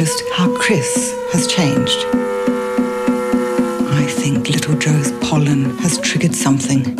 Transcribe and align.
noticed 0.00 0.22
how 0.32 0.56
Chris 0.56 1.12
has 1.30 1.46
changed? 1.46 2.06
I 3.92 4.06
think 4.08 4.48
little 4.48 4.74
Joe's 4.78 5.12
pollen 5.28 5.76
has 5.80 5.98
triggered 5.98 6.34
something. 6.34 6.96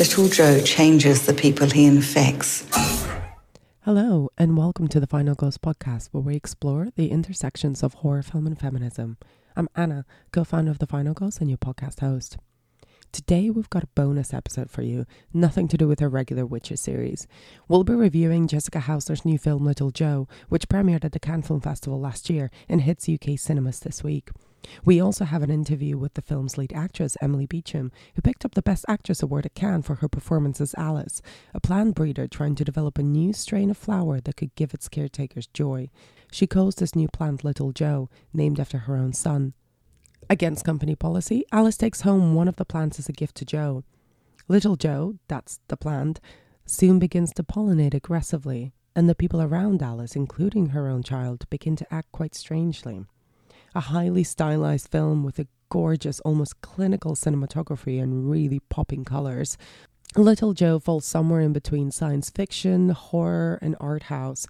Little 0.00 0.28
Joe 0.28 0.60
changes 0.64 1.26
the 1.26 1.32
people 1.32 1.70
he 1.70 1.84
infects. 1.84 2.66
Hello, 3.82 4.30
and 4.36 4.56
welcome 4.56 4.88
to 4.88 4.98
the 4.98 5.06
Final 5.06 5.36
Girls 5.36 5.58
podcast, 5.58 6.08
where 6.10 6.24
we 6.24 6.34
explore 6.34 6.88
the 6.96 7.12
intersections 7.12 7.84
of 7.84 7.94
horror 7.94 8.24
film 8.24 8.48
and 8.48 8.58
feminism. 8.58 9.16
I'm 9.54 9.68
Anna, 9.76 10.06
co 10.32 10.42
founder 10.42 10.72
of 10.72 10.80
the 10.80 10.88
Final 10.88 11.14
Girls 11.14 11.38
and 11.38 11.48
your 11.48 11.58
podcast 11.58 12.00
host. 12.00 12.36
Today, 13.12 13.50
we've 13.50 13.68
got 13.70 13.82
a 13.82 13.88
bonus 13.88 14.32
episode 14.32 14.70
for 14.70 14.82
you, 14.82 15.04
nothing 15.34 15.66
to 15.66 15.76
do 15.76 15.88
with 15.88 16.00
our 16.00 16.08
regular 16.08 16.46
Witches 16.46 16.80
series. 16.80 17.26
We'll 17.66 17.82
be 17.82 17.92
reviewing 17.92 18.46
Jessica 18.46 18.78
Hausner's 18.78 19.24
new 19.24 19.36
film 19.36 19.64
Little 19.64 19.90
Joe, 19.90 20.28
which 20.48 20.68
premiered 20.68 21.04
at 21.04 21.10
the 21.10 21.18
Cannes 21.18 21.42
Film 21.42 21.60
Festival 21.60 21.98
last 21.98 22.30
year 22.30 22.52
and 22.68 22.82
hits 22.82 23.08
UK 23.08 23.36
cinemas 23.36 23.80
this 23.80 24.04
week. 24.04 24.30
We 24.84 25.00
also 25.00 25.24
have 25.24 25.42
an 25.42 25.50
interview 25.50 25.98
with 25.98 26.14
the 26.14 26.22
film's 26.22 26.56
lead 26.56 26.72
actress, 26.72 27.16
Emily 27.20 27.46
Beecham, 27.46 27.90
who 28.14 28.22
picked 28.22 28.44
up 28.44 28.54
the 28.54 28.62
Best 28.62 28.84
Actress 28.86 29.24
award 29.24 29.44
at 29.44 29.54
Cannes 29.54 29.82
for 29.82 29.96
her 29.96 30.08
performance 30.08 30.60
as 30.60 30.76
Alice, 30.78 31.20
a 31.52 31.58
plant 31.58 31.96
breeder 31.96 32.28
trying 32.28 32.54
to 32.54 32.64
develop 32.64 32.96
a 32.96 33.02
new 33.02 33.32
strain 33.32 33.70
of 33.70 33.76
flower 33.76 34.20
that 34.20 34.36
could 34.36 34.54
give 34.54 34.72
its 34.72 34.88
caretakers 34.88 35.48
joy. 35.48 35.90
She 36.30 36.46
calls 36.46 36.76
this 36.76 36.94
new 36.94 37.08
plant 37.08 37.42
Little 37.42 37.72
Joe, 37.72 38.08
named 38.32 38.60
after 38.60 38.78
her 38.78 38.96
own 38.96 39.14
son. 39.14 39.54
Against 40.30 40.64
company 40.64 40.94
policy, 40.94 41.44
Alice 41.50 41.76
takes 41.76 42.02
home 42.02 42.34
one 42.34 42.46
of 42.46 42.54
the 42.54 42.64
plants 42.64 43.00
as 43.00 43.08
a 43.08 43.12
gift 43.12 43.34
to 43.38 43.44
Joe. 43.44 43.82
Little 44.46 44.76
Joe, 44.76 45.16
that's 45.26 45.58
the 45.66 45.76
plant, 45.76 46.20
soon 46.64 47.00
begins 47.00 47.32
to 47.32 47.42
pollinate 47.42 47.94
aggressively, 47.94 48.72
and 48.94 49.08
the 49.08 49.16
people 49.16 49.42
around 49.42 49.82
Alice, 49.82 50.14
including 50.14 50.66
her 50.66 50.86
own 50.86 51.02
child, 51.02 51.50
begin 51.50 51.74
to 51.74 51.92
act 51.92 52.12
quite 52.12 52.36
strangely. 52.36 53.04
A 53.74 53.80
highly 53.80 54.22
stylized 54.22 54.86
film 54.86 55.24
with 55.24 55.40
a 55.40 55.48
gorgeous, 55.68 56.20
almost 56.20 56.60
clinical 56.60 57.16
cinematography 57.16 58.00
and 58.00 58.30
really 58.30 58.60
popping 58.68 59.04
colours. 59.04 59.58
Little 60.14 60.54
Joe 60.54 60.78
falls 60.78 61.04
somewhere 61.04 61.40
in 61.40 61.52
between 61.52 61.90
science 61.90 62.30
fiction, 62.30 62.90
horror, 62.90 63.58
and 63.60 63.74
art 63.80 64.04
house, 64.04 64.46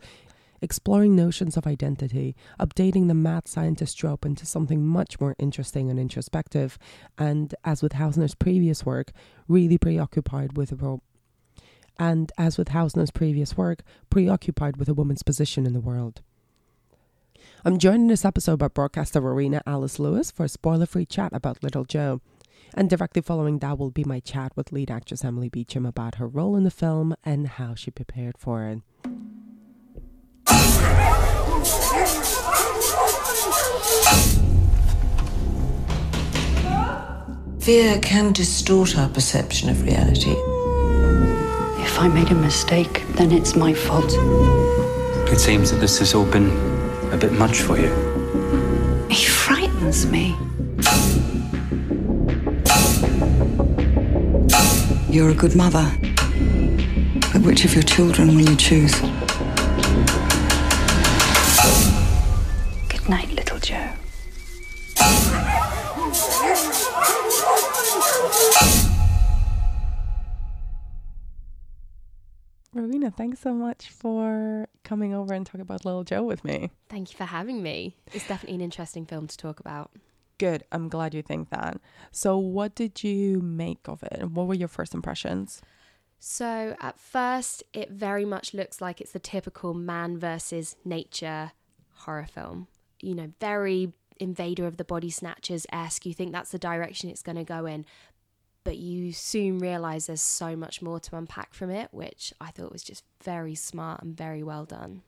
exploring 0.62 1.16
notions 1.16 1.56
of 1.56 1.66
identity, 1.66 2.36
updating 2.58 3.08
the 3.08 3.14
mad 3.14 3.48
scientist 3.48 3.98
trope 3.98 4.25
into 4.25 4.47
something 4.47 4.86
much 4.86 5.20
more 5.20 5.36
interesting 5.39 5.91
and 5.91 5.98
introspective, 5.98 6.78
and 7.19 7.55
as 7.64 7.83
with 7.83 7.92
Hausner's 7.92 8.34
previous 8.34 8.84
work, 8.84 9.12
really 9.48 9.78
preoccupied 9.78 10.56
with 10.56 10.72
a 10.72 10.98
and 11.98 12.33
as 12.38 12.56
with 12.56 12.69
Hausner's 12.69 13.11
previous 13.11 13.56
work, 13.56 13.83
preoccupied 14.08 14.78
with 14.78 14.88
a 14.88 14.94
woman's 14.94 15.22
position 15.22 15.66
in 15.66 15.75
the 15.75 15.81
world. 15.81 16.22
I'm 17.62 17.78
joined 17.78 18.03
in 18.03 18.06
this 18.08 18.25
episode 18.25 18.58
by 18.58 18.69
broadcaster 18.69 19.20
Rowena 19.20 19.61
Alice 19.66 19.98
Lewis 19.98 20.31
for 20.31 20.44
a 20.44 20.48
spoiler-free 20.48 21.06
chat 21.06 21.33
about 21.34 21.62
Little 21.62 21.84
Joe. 21.84 22.22
And 22.72 22.88
directly 22.88 23.20
following 23.20 23.58
that 23.58 23.78
will 23.78 23.91
be 23.91 24.05
my 24.05 24.20
chat 24.20 24.56
with 24.56 24.72
lead 24.72 24.91
actress 24.91 25.25
Emily 25.25 25.48
Beecham 25.48 25.84
about 25.84 26.14
her 26.14 26.28
role 26.28 26.56
in 26.56 26.64
the 26.64 26.70
film 26.70 27.14
and 27.25 27.48
how 27.48 27.75
she 27.75 27.91
prepared 27.91 28.38
for 28.38 28.64
it. 28.64 28.78
Fear 37.61 38.00
can 38.00 38.33
distort 38.33 38.98
our 38.98 39.08
perception 39.08 39.69
of 39.69 39.83
reality. 39.83 40.34
If 41.83 41.98
I 42.00 42.08
made 42.08 42.31
a 42.31 42.34
mistake, 42.34 43.05
then 43.14 43.31
it's 43.31 43.55
my 43.55 43.75
fault. 43.75 44.12
It 45.31 45.38
seems 45.38 45.70
that 45.70 45.78
this 45.78 45.98
has 45.98 46.14
all 46.14 46.25
been 46.25 46.50
a 47.12 47.16
bit 47.16 47.33
much 47.33 47.61
for 47.61 47.78
you. 47.78 47.91
He 49.08 49.25
frightens 49.26 50.06
me. 50.06 50.37
You're 55.09 55.31
a 55.31 55.34
good 55.34 55.54
mother. 55.54 55.93
But 57.32 57.43
which 57.43 57.65
of 57.65 57.75
your 57.75 57.82
children 57.82 58.28
will 58.28 58.49
you 58.49 58.56
choose? 58.56 58.94
Good 63.10 63.16
night, 63.16 63.32
little 63.32 63.59
Joe. 63.59 63.91
Rowena, 72.72 73.10
thanks 73.10 73.41
so 73.41 73.53
much 73.53 73.88
for 73.88 74.69
coming 74.84 75.12
over 75.12 75.34
and 75.34 75.44
talking 75.44 75.60
about 75.60 75.84
Little 75.84 76.04
Joe 76.04 76.22
with 76.22 76.44
me. 76.44 76.70
Thank 76.88 77.10
you 77.10 77.16
for 77.16 77.25
having 77.25 77.65
me. 77.65 77.97
It's 78.12 78.28
definitely 78.28 78.54
an 78.54 78.60
interesting 78.60 79.06
film 79.06 79.26
to 79.26 79.37
talk 79.37 79.59
about. 79.59 79.91
Good. 80.38 80.62
I'm 80.70 80.88
glad 80.88 81.12
you 81.12 81.22
think 81.22 81.50
that. 81.50 81.81
So, 82.12 82.38
what 82.38 82.76
did 82.76 83.03
you 83.03 83.41
make 83.41 83.88
of 83.88 84.04
it? 84.04 84.31
What 84.31 84.47
were 84.47 84.54
your 84.54 84.69
first 84.69 84.94
impressions? 84.94 85.60
So, 86.20 86.76
at 86.81 86.97
first, 87.00 87.65
it 87.72 87.91
very 87.91 88.25
much 88.25 88.54
looks 88.54 88.81
like 88.81 89.00
it's 89.00 89.10
the 89.10 89.19
typical 89.19 89.75
man 89.75 90.16
versus 90.16 90.76
nature 90.84 91.50
horror 91.93 92.28
film. 92.32 92.69
You 93.03 93.15
know, 93.15 93.33
very 93.41 93.93
invader 94.19 94.66
of 94.66 94.77
the 94.77 94.84
body 94.84 95.11
snatchers 95.11 95.66
esque. 95.72 96.06
You 96.06 96.15
think 96.15 96.33
that's 96.33 96.50
the 96.50 96.59
direction 96.59 97.11
it's 97.11 97.22
going 97.22 97.37
to 97.37 97.44
go 97.44 97.66
in. 97.66 97.84
But 98.62 98.77
you 98.77 99.12
soon 99.12 99.59
realize 99.59 100.06
there's 100.06 100.21
so 100.21 100.55
much 100.55 100.83
more 100.83 101.00
to 101.00 101.16
unpack 101.16 101.55
from 101.55 101.71
it, 101.71 101.88
which 101.93 102.34
I 102.41 102.50
thought 102.50 102.72
was 102.72 102.83
just 102.83 103.05
very 103.22 103.55
smart 103.55 104.03
and 104.03 104.15
very 104.15 104.43
well 104.43 104.66
done. 104.66 105.03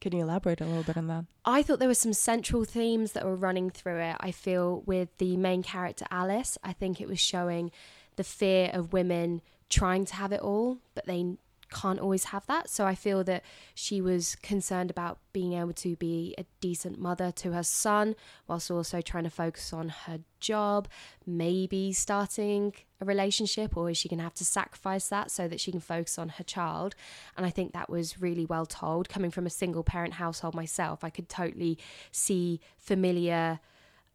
Can 0.00 0.14
you 0.14 0.22
elaborate 0.22 0.60
a 0.60 0.64
little 0.64 0.84
bit 0.84 0.96
on 0.96 1.08
that? 1.08 1.24
I 1.44 1.62
thought 1.62 1.80
there 1.80 1.88
were 1.88 1.94
some 1.94 2.12
central 2.12 2.64
themes 2.64 3.12
that 3.12 3.24
were 3.24 3.34
running 3.34 3.68
through 3.70 3.98
it. 3.98 4.16
I 4.20 4.30
feel 4.30 4.82
with 4.86 5.08
the 5.18 5.36
main 5.36 5.64
character 5.64 6.06
Alice, 6.10 6.56
I 6.62 6.72
think 6.72 7.00
it 7.00 7.08
was 7.08 7.18
showing 7.18 7.72
the 8.14 8.22
fear 8.22 8.70
of 8.72 8.92
women 8.92 9.42
trying 9.68 10.04
to 10.06 10.14
have 10.14 10.32
it 10.32 10.40
all, 10.40 10.78
but 10.94 11.06
they 11.06 11.36
can't 11.70 11.98
always 11.98 12.24
have 12.24 12.46
that. 12.46 12.68
So 12.68 12.86
I 12.86 12.94
feel 12.94 13.24
that 13.24 13.44
she 13.74 14.00
was 14.00 14.36
concerned 14.36 14.90
about 14.90 15.18
being 15.32 15.52
able 15.52 15.72
to 15.74 15.96
be 15.96 16.34
a 16.38 16.44
decent 16.60 16.98
mother 16.98 17.30
to 17.32 17.52
her 17.52 17.62
son, 17.62 18.16
whilst 18.46 18.70
also 18.70 19.00
trying 19.00 19.24
to 19.24 19.30
focus 19.30 19.72
on 19.72 19.88
her 19.88 20.20
job, 20.40 20.88
maybe 21.26 21.92
starting 21.92 22.72
a 23.00 23.04
relationship, 23.04 23.76
or 23.76 23.90
is 23.90 23.96
she 23.96 24.08
going 24.08 24.18
to 24.18 24.24
have 24.24 24.34
to 24.34 24.44
sacrifice 24.44 25.08
that 25.08 25.30
so 25.30 25.46
that 25.48 25.60
she 25.60 25.70
can 25.70 25.80
focus 25.80 26.18
on 26.18 26.30
her 26.30 26.44
child? 26.44 26.94
And 27.36 27.44
I 27.44 27.50
think 27.50 27.72
that 27.72 27.90
was 27.90 28.20
really 28.20 28.46
well 28.46 28.66
told. 28.66 29.08
Coming 29.08 29.30
from 29.30 29.46
a 29.46 29.50
single 29.50 29.84
parent 29.84 30.14
household 30.14 30.54
myself, 30.54 31.04
I 31.04 31.10
could 31.10 31.28
totally 31.28 31.78
see 32.10 32.60
familiar 32.78 33.60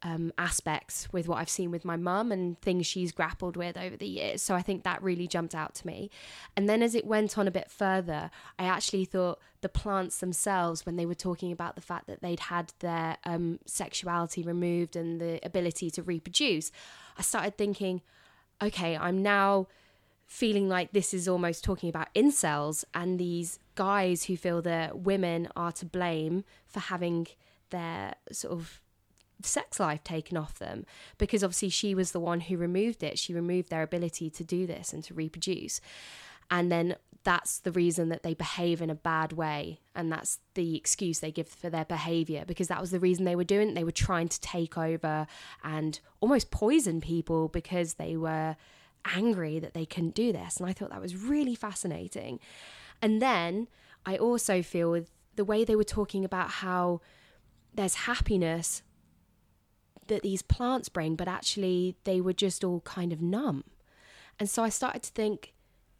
um, 0.03 0.33
aspects 0.37 1.07
with 1.11 1.27
what 1.27 1.37
I've 1.37 1.49
seen 1.49 1.71
with 1.71 1.85
my 1.85 1.95
mum 1.95 2.31
and 2.31 2.59
things 2.61 2.85
she's 2.85 3.11
grappled 3.11 3.55
with 3.55 3.77
over 3.77 3.95
the 3.95 4.07
years. 4.07 4.41
So 4.41 4.53
I 4.53 4.61
think 4.61 4.83
that 4.83 5.01
really 5.01 5.27
jumped 5.27 5.55
out 5.55 5.73
to 5.75 5.87
me. 5.87 6.09
And 6.57 6.67
then 6.67 6.83
as 6.83 6.93
it 6.93 7.05
went 7.05 7.37
on 7.37 7.47
a 7.47 7.51
bit 7.51 7.71
further, 7.71 8.29
I 8.59 8.65
actually 8.65 9.05
thought 9.05 9.39
the 9.61 9.69
plants 9.69 10.19
themselves, 10.19 10.85
when 10.85 10.97
they 10.97 11.05
were 11.05 11.15
talking 11.15 11.51
about 11.51 11.75
the 11.75 11.81
fact 11.81 12.07
that 12.07 12.21
they'd 12.21 12.41
had 12.41 12.73
their 12.79 13.17
um, 13.23 13.59
sexuality 13.65 14.43
removed 14.43 14.95
and 14.95 15.21
the 15.21 15.39
ability 15.43 15.89
to 15.91 16.03
reproduce, 16.03 16.71
I 17.17 17.21
started 17.21 17.57
thinking, 17.57 18.01
okay, 18.61 18.97
I'm 18.97 19.23
now 19.23 19.67
feeling 20.25 20.67
like 20.67 20.91
this 20.91 21.13
is 21.13 21.27
almost 21.27 21.63
talking 21.63 21.89
about 21.89 22.13
incels 22.13 22.83
and 22.93 23.19
these 23.19 23.59
guys 23.75 24.25
who 24.25 24.35
feel 24.35 24.61
that 24.63 24.99
women 24.99 25.47
are 25.55 25.71
to 25.71 25.85
blame 25.85 26.43
for 26.65 26.79
having 26.79 27.27
their 27.69 28.15
sort 28.31 28.53
of 28.53 28.81
sex 29.45 29.79
life 29.79 30.03
taken 30.03 30.37
off 30.37 30.59
them 30.59 30.85
because 31.17 31.43
obviously 31.43 31.69
she 31.69 31.95
was 31.95 32.11
the 32.11 32.19
one 32.19 32.41
who 32.41 32.57
removed 32.57 33.03
it. 33.03 33.19
She 33.19 33.33
removed 33.33 33.69
their 33.69 33.83
ability 33.83 34.29
to 34.31 34.43
do 34.43 34.65
this 34.65 34.93
and 34.93 35.03
to 35.05 35.13
reproduce. 35.13 35.81
And 36.49 36.71
then 36.71 36.95
that's 37.23 37.59
the 37.59 37.71
reason 37.71 38.09
that 38.09 38.23
they 38.23 38.33
behave 38.33 38.81
in 38.81 38.89
a 38.89 38.95
bad 38.95 39.33
way. 39.33 39.79
And 39.95 40.11
that's 40.11 40.39
the 40.55 40.75
excuse 40.75 41.19
they 41.19 41.31
give 41.31 41.47
for 41.47 41.69
their 41.69 41.85
behavior 41.85 42.43
because 42.45 42.67
that 42.67 42.81
was 42.81 42.91
the 42.91 42.99
reason 42.99 43.25
they 43.25 43.35
were 43.35 43.43
doing 43.43 43.69
it. 43.69 43.75
They 43.75 43.83
were 43.83 43.91
trying 43.91 44.27
to 44.29 44.41
take 44.41 44.77
over 44.77 45.25
and 45.63 45.99
almost 46.19 46.51
poison 46.51 46.99
people 47.01 47.47
because 47.47 47.95
they 47.95 48.17
were 48.17 48.55
angry 49.05 49.59
that 49.59 49.73
they 49.73 49.85
couldn't 49.85 50.15
do 50.15 50.31
this. 50.31 50.57
And 50.57 50.67
I 50.67 50.73
thought 50.73 50.89
that 50.89 51.01
was 51.01 51.15
really 51.15 51.55
fascinating. 51.55 52.39
And 53.01 53.21
then 53.21 53.67
I 54.05 54.17
also 54.17 54.61
feel 54.61 54.91
with 54.91 55.09
the 55.35 55.45
way 55.45 55.63
they 55.63 55.75
were 55.75 55.83
talking 55.83 56.25
about 56.25 56.49
how 56.49 57.01
there's 57.73 57.95
happiness 57.95 58.83
that 60.07 60.21
these 60.21 60.41
plants 60.41 60.89
bring, 60.89 61.15
but 61.15 61.27
actually 61.27 61.95
they 62.03 62.21
were 62.21 62.33
just 62.33 62.63
all 62.63 62.81
kind 62.81 63.11
of 63.13 63.21
numb. 63.21 63.63
And 64.39 64.49
so 64.49 64.63
I 64.63 64.69
started 64.69 65.03
to 65.03 65.11
think, 65.11 65.53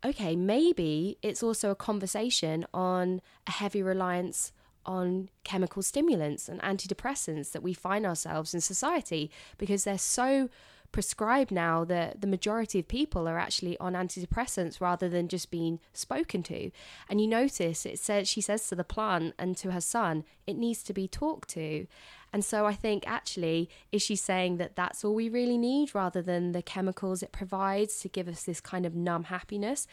okay, 0.05 0.35
maybe 0.35 1.17
it's 1.21 1.43
also 1.43 1.71
a 1.71 1.75
conversation 1.75 2.65
on 2.73 3.21
a 3.47 3.51
heavy 3.51 3.81
reliance 3.81 4.51
on 4.85 5.29
chemical 5.43 5.81
stimulants 5.81 6.49
and 6.49 6.61
antidepressants 6.61 7.51
that 7.53 7.63
we 7.63 7.73
find 7.73 8.05
ourselves 8.05 8.53
in 8.53 8.59
society 8.59 9.31
because 9.57 9.85
they're 9.85 9.97
so 9.97 10.49
prescribed 10.91 11.51
now 11.51 11.83
that 11.83 12.21
the 12.21 12.27
majority 12.27 12.79
of 12.79 12.87
people 12.87 13.27
are 13.27 13.37
actually 13.37 13.77
on 13.79 13.93
antidepressants 13.93 14.79
rather 14.79 15.09
than 15.09 15.27
just 15.27 15.49
being 15.49 15.79
spoken 15.91 16.43
to. 16.43 16.69
And 17.09 17.19
you 17.19 17.27
notice 17.27 17.85
it 17.85 17.99
says 17.99 18.29
she 18.29 18.41
says 18.41 18.67
to 18.69 18.75
the 18.75 18.83
plant 18.83 19.33
and 19.39 19.57
to 19.57 19.71
her 19.71 19.81
son, 19.81 20.23
it 20.45 20.55
needs 20.55 20.83
to 20.83 20.93
be 20.93 21.07
talked 21.07 21.49
to. 21.49 21.87
And 22.33 22.43
so 22.43 22.65
I 22.65 22.73
think 22.73 23.07
actually, 23.07 23.69
is 23.91 24.01
she 24.01 24.15
saying 24.15 24.57
that 24.57 24.75
that's 24.75 25.05
all 25.05 25.13
we 25.13 25.29
really 25.29 25.57
need 25.57 25.93
rather 25.93 26.21
than 26.21 26.51
the 26.51 26.63
chemicals 26.63 27.21
it 27.21 27.31
provides 27.31 27.99
to 27.99 28.09
give 28.09 28.27
us 28.27 28.43
this 28.43 28.59
kind 28.59 28.85
of 28.85 28.95
numb 28.95 29.25
happiness? 29.25 29.87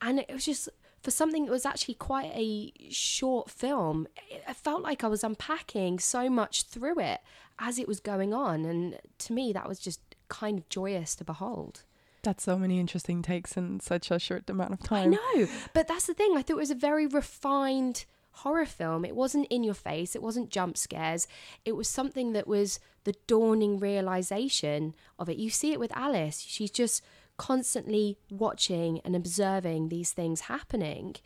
And 0.00 0.20
it 0.20 0.32
was 0.32 0.44
just 0.44 0.68
for 1.02 1.10
something 1.10 1.44
that 1.44 1.50
was 1.50 1.66
actually 1.66 1.94
quite 1.94 2.30
a 2.34 2.72
short 2.90 3.50
film, 3.50 4.06
it 4.30 4.54
felt 4.54 4.82
like 4.82 5.02
I 5.02 5.08
was 5.08 5.24
unpacking 5.24 5.98
so 5.98 6.30
much 6.30 6.62
through 6.62 7.00
it 7.00 7.20
as 7.58 7.78
it 7.80 7.88
was 7.88 7.98
going 7.98 8.32
on. 8.32 8.64
And 8.64 9.00
to 9.18 9.32
me, 9.32 9.52
that 9.52 9.68
was 9.68 9.80
just 9.80 10.00
kind 10.28 10.58
of 10.58 10.68
joyous 10.68 11.16
to 11.16 11.24
behold. 11.24 11.82
That's 12.22 12.44
so 12.44 12.56
many 12.56 12.78
interesting 12.78 13.20
takes 13.20 13.56
in 13.56 13.80
such 13.80 14.12
a 14.12 14.20
short 14.20 14.48
amount 14.48 14.74
of 14.74 14.82
time. 14.84 15.14
I 15.14 15.34
know, 15.40 15.48
but 15.74 15.88
that's 15.88 16.06
the 16.06 16.14
thing. 16.14 16.36
I 16.36 16.42
thought 16.42 16.54
it 16.54 16.56
was 16.56 16.70
a 16.70 16.76
very 16.76 17.08
refined 17.08 18.04
horror 18.32 18.66
film. 18.66 19.04
It 19.04 19.16
wasn't 19.16 19.46
in 19.48 19.62
your 19.62 19.74
face, 19.74 20.14
it 20.14 20.22
wasn't 20.22 20.50
jump 20.50 20.76
scares. 20.76 21.26
It 21.64 21.72
was 21.72 21.88
something 21.88 22.32
that 22.32 22.48
was 22.48 22.80
the 23.04 23.14
dawning 23.26 23.78
realization 23.78 24.94
of 25.18 25.28
it. 25.28 25.36
You 25.36 25.50
see 25.50 25.72
it 25.72 25.80
with 25.80 25.96
Alice. 25.96 26.40
She's 26.40 26.70
just 26.70 27.02
constantly 27.36 28.18
watching 28.30 29.00
and 29.04 29.16
observing 29.16 29.88
these 29.88 30.12
things 30.12 30.42
happening. 30.42 31.16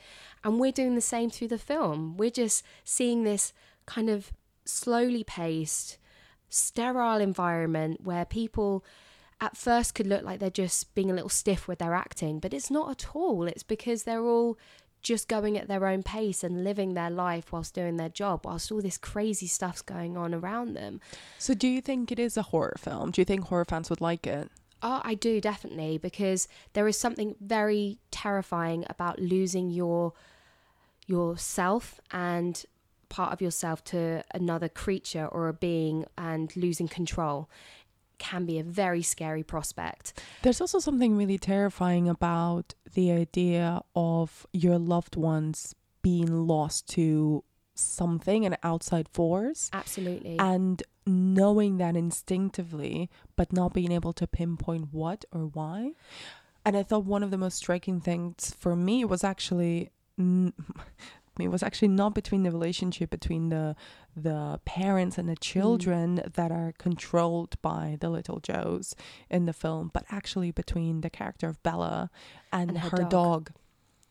And 0.44 0.58
we're 0.58 0.73
doing 0.73 0.94
the 0.94 1.00
same 1.00 1.31
through 1.31 1.49
the 1.49 1.58
film. 1.58 2.17
We're 2.17 2.31
just 2.31 2.64
seeing 2.85 3.25
this 3.25 3.53
kind 3.87 4.08
of 4.08 4.32
slowly 4.64 5.25
paced, 5.25 5.99
sterile 6.49 7.20
environment 7.20 8.00
where 8.05 8.25
people 8.25 8.85
at 9.41 9.56
first 9.56 9.94
could 9.94 10.06
look 10.06 10.23
like 10.23 10.41
they're 10.41 10.50
just 10.50 10.94
being 10.94 11.11
a 11.11 11.14
little 11.14 11.29
stiff 11.29 11.69
with 11.69 11.79
their 11.79 11.94
acting, 11.94 12.38
but 12.38 12.55
it's 12.55 12.70
not 12.70 12.91
at 12.91 13.14
all. 13.14 13.47
It's 13.47 13.62
because 13.62 14.05
they're 14.05 14.25
all 14.25 14.56
just 15.06 15.29
going 15.29 15.56
at 15.56 15.69
their 15.69 15.87
own 15.87 16.03
pace 16.03 16.43
and 16.43 16.64
living 16.64 16.94
their 16.94 17.11
life 17.11 17.53
whilst 17.53 17.75
doing 17.75 17.97
their 17.97 18.08
job, 18.08 18.44
whilst 18.44 18.73
all 18.73 18.82
this 18.82 18.99
crazy 18.99 19.47
stuff's 19.47 19.82
going 19.82 20.17
on 20.17 20.35
around 20.35 20.75
them. 20.75 21.00
So, 21.38 21.55
do 21.55 21.69
you 21.69 21.81
think 21.81 22.11
it 22.11 22.19
is 22.19 22.37
a 22.37 22.43
horror 22.43 22.76
film? 22.79 23.12
Do 23.12 23.20
you 23.20 23.25
think 23.25 23.44
horror 23.44 23.64
fans 23.64 23.88
would 23.88 24.00
like 24.00 24.26
it? 24.26 24.50
Oh, 24.82 25.00
I 25.05 25.14
do 25.14 25.41
definitely 25.41 25.97
because 25.99 26.49
there 26.73 26.87
is 26.88 26.99
something 26.99 27.37
very 27.41 27.99
terrifying 28.11 28.85
about 28.91 29.19
losing 29.19 29.70
your 29.70 30.12
yourself 31.06 32.00
and 32.11 32.64
part 33.08 33.32
of 33.32 33.41
yourself 33.41 33.85
to 33.85 34.25
another 34.35 34.69
creature 34.69 35.26
or 35.26 35.49
a 35.49 35.53
being 35.53 36.05
and 36.19 36.55
losing 36.56 36.88
control 36.88 37.49
can 38.18 38.46
be 38.46 38.58
a 38.58 38.62
very 38.62 39.02
scary 39.02 39.42
prospect. 39.42 40.20
There's 40.42 40.60
also 40.60 40.78
something 40.78 41.16
really 41.16 41.38
terrifying 41.38 42.08
about 42.08 42.74
the 42.94 43.12
idea 43.12 43.82
of 43.94 44.46
your 44.52 44.78
loved 44.78 45.16
ones 45.16 45.74
being 46.02 46.46
lost 46.46 46.88
to 46.90 47.44
something, 47.74 48.46
an 48.46 48.56
outside 48.62 49.08
force. 49.08 49.70
Absolutely. 49.72 50.38
And 50.38 50.82
knowing 51.06 51.78
that 51.78 51.96
instinctively, 51.96 53.10
but 53.36 53.52
not 53.52 53.72
being 53.72 53.92
able 53.92 54.12
to 54.14 54.26
pinpoint 54.26 54.88
what 54.92 55.24
or 55.32 55.42
why. 55.42 55.92
And 56.64 56.76
I 56.76 56.82
thought 56.82 57.04
one 57.04 57.22
of 57.22 57.30
the 57.30 57.38
most 57.38 57.58
striking 57.58 58.00
things 58.00 58.54
for 58.58 58.74
me 58.74 59.04
was 59.04 59.22
actually 59.22 59.90
it 61.44 61.48
was 61.48 61.62
actually 61.62 61.88
not 61.88 62.14
between 62.14 62.42
the 62.42 62.50
relationship 62.50 63.10
between 63.10 63.48
the 63.50 63.76
the 64.16 64.60
parents 64.64 65.18
and 65.18 65.28
the 65.28 65.36
children 65.36 66.16
mm. 66.16 66.32
that 66.34 66.50
are 66.50 66.72
controlled 66.78 67.60
by 67.60 67.98
the 68.00 68.08
little 68.08 68.40
Joes 68.40 68.96
in 69.28 69.44
the 69.44 69.52
film, 69.52 69.90
but 69.92 70.04
actually 70.10 70.50
between 70.50 71.02
the 71.02 71.10
character 71.10 71.48
of 71.48 71.62
Bella 71.62 72.10
and, 72.52 72.70
and 72.70 72.78
her, 72.78 72.88
her, 72.90 72.96
dog. 72.98 73.10
dog 73.10 73.50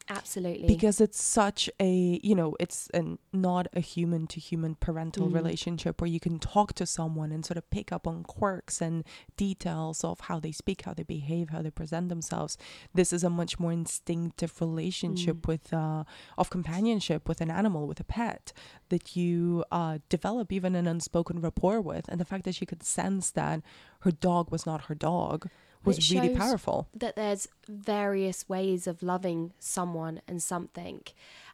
Absolutely. 0.08 0.68
Because 0.68 1.02
it's 1.02 1.22
such 1.22 1.68
a, 1.80 2.20
you 2.22 2.36
know, 2.36 2.56
it's 2.60 2.90
an, 2.94 3.18
not 3.34 3.68
a 3.74 3.80
human 3.80 4.28
to 4.28 4.40
human 4.40 4.76
parental 4.76 5.28
mm. 5.28 5.34
relationship 5.34 6.00
where 6.00 6.10
you 6.10 6.20
can 6.20 6.38
talk 6.38 6.74
to 6.74 6.86
someone 6.86 7.32
and 7.32 7.44
sort 7.44 7.58
of 7.58 7.68
pick 7.72 7.92
up 7.92 8.06
on 8.06 8.24
quirks 8.24 8.82
and 8.82 9.04
details 9.36 10.04
of 10.04 10.20
how 10.22 10.40
they 10.40 10.52
speak, 10.52 10.84
how 10.84 10.94
they 10.94 11.04
behave, 11.04 11.50
how 11.50 11.62
they 11.64 11.72
present 11.72 12.10
themselves. 12.10 12.56
This 12.94 13.12
is 13.12 13.24
a 13.24 13.32
much 13.32 13.60
more 13.60 13.72
instinctive 13.72 14.62
relationship 14.62 15.38
mm. 15.38 15.48
with, 15.48 15.74
uh, 15.74 16.04
of 16.38 16.52
companionship 16.52 17.28
with 17.28 17.42
an 17.42 17.50
animal, 17.50 17.88
with 17.88 18.00
a 18.00 18.04
pet 18.04 18.54
that 18.90 19.16
you 19.16 19.66
uh, 19.72 19.98
develop 20.10 20.52
even 20.52 20.76
an 20.76 20.86
unspoken 20.86 21.42
rapport 21.42 21.82
with. 21.82 22.08
And 22.10 22.22
the 22.22 22.26
fact 22.26 22.46
that 22.46 22.56
she 22.56 22.68
could 22.68 22.84
sense 22.84 23.32
that 23.32 23.62
her 24.02 24.12
dog 24.12 24.52
was 24.52 24.68
not 24.68 24.86
her 24.86 24.96
dog 24.96 25.50
was 25.86 26.12
really 26.12 26.36
powerful. 26.36 26.88
That 26.94 27.16
there's 27.16 27.48
various 27.68 28.48
ways 28.50 28.88
of 28.88 29.04
loving 29.04 29.54
someone 29.60 30.22
and 30.28 30.42
something. 30.42 31.02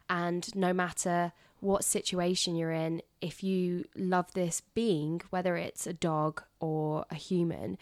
And 0.08 0.54
no 0.54 0.72
matter 0.72 1.32
what 1.60 1.84
situation 1.84 2.56
you're 2.56 2.72
in, 2.72 3.02
if 3.20 3.42
you 3.42 3.84
love 3.94 4.32
this 4.34 4.62
being, 4.74 5.22
whether 5.30 5.56
it's 5.56 5.86
a 5.86 5.92
dog 5.92 6.42
or 6.58 7.04
a 7.10 7.14
human, 7.14 7.78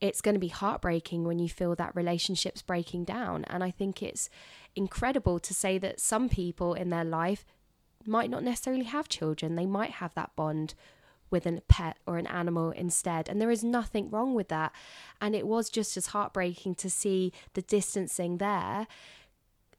it's 0.00 0.20
going 0.20 0.34
to 0.34 0.40
be 0.40 0.48
heartbreaking 0.48 1.24
when 1.24 1.38
you 1.38 1.48
feel 1.48 1.74
that 1.76 1.94
relationship's 1.94 2.62
breaking 2.62 3.04
down. 3.04 3.44
And 3.44 3.62
I 3.62 3.70
think 3.70 4.02
it's 4.02 4.28
incredible 4.74 5.38
to 5.38 5.54
say 5.54 5.78
that 5.78 6.00
some 6.00 6.28
people 6.28 6.74
in 6.74 6.90
their 6.90 7.04
life 7.04 7.44
might 8.06 8.30
not 8.30 8.42
necessarily 8.42 8.84
have 8.84 9.08
children, 9.08 9.56
they 9.56 9.66
might 9.66 9.90
have 9.92 10.14
that 10.14 10.34
bond 10.34 10.74
with 11.30 11.46
a 11.46 11.62
pet 11.68 11.96
or 12.06 12.18
an 12.18 12.26
animal 12.26 12.70
instead. 12.70 13.28
And 13.28 13.40
there 13.40 13.50
is 13.50 13.64
nothing 13.64 14.10
wrong 14.10 14.34
with 14.34 14.48
that. 14.48 14.72
And 15.20 15.34
it 15.34 15.46
was 15.46 15.70
just 15.70 15.96
as 15.96 16.08
heartbreaking 16.08 16.74
to 16.76 16.90
see 16.90 17.32
the 17.54 17.62
distancing 17.62 18.38
there 18.38 18.86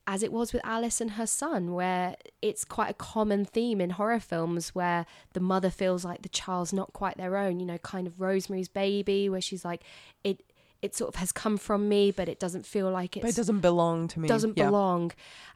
as 0.08 0.24
it 0.24 0.34
was 0.34 0.52
with 0.52 0.66
Alice 0.66 1.00
and 1.00 1.12
her 1.12 1.28
son, 1.28 1.74
where 1.74 2.16
it's 2.42 2.66
quite 2.66 2.90
a 2.90 2.96
common 2.96 3.46
theme 3.46 3.80
in 3.80 3.92
horror 3.92 4.20
films 4.20 4.74
where 4.74 5.06
the 5.34 5.40
mother 5.40 5.70
feels 5.70 6.04
like 6.04 6.24
the 6.24 6.30
child's 6.30 6.74
not 6.74 6.92
quite 6.92 7.18
their 7.18 7.38
own, 7.38 7.60
you 7.60 7.66
know, 7.66 7.78
kind 7.78 8.08
of 8.08 8.20
Rosemary's 8.20 8.68
Baby, 8.68 9.30
where 9.30 9.42
she's 9.42 9.64
like, 9.64 9.84
it 10.24 10.44
it 10.82 10.96
sort 10.96 11.10
of 11.10 11.16
has 11.16 11.32
come 11.32 11.58
from 11.58 11.88
me, 11.88 12.12
but 12.12 12.28
it 12.28 12.40
doesn't 12.40 12.66
feel 12.66 12.90
like 12.90 13.16
it 13.16 13.22
But 13.22 13.30
it 13.30 13.36
doesn't 13.36 13.60
belong 13.60 14.08
to 14.10 14.20
me. 14.20 14.28
Doesn't 14.28 14.58
yeah. 14.58 14.66
belong. 14.66 15.12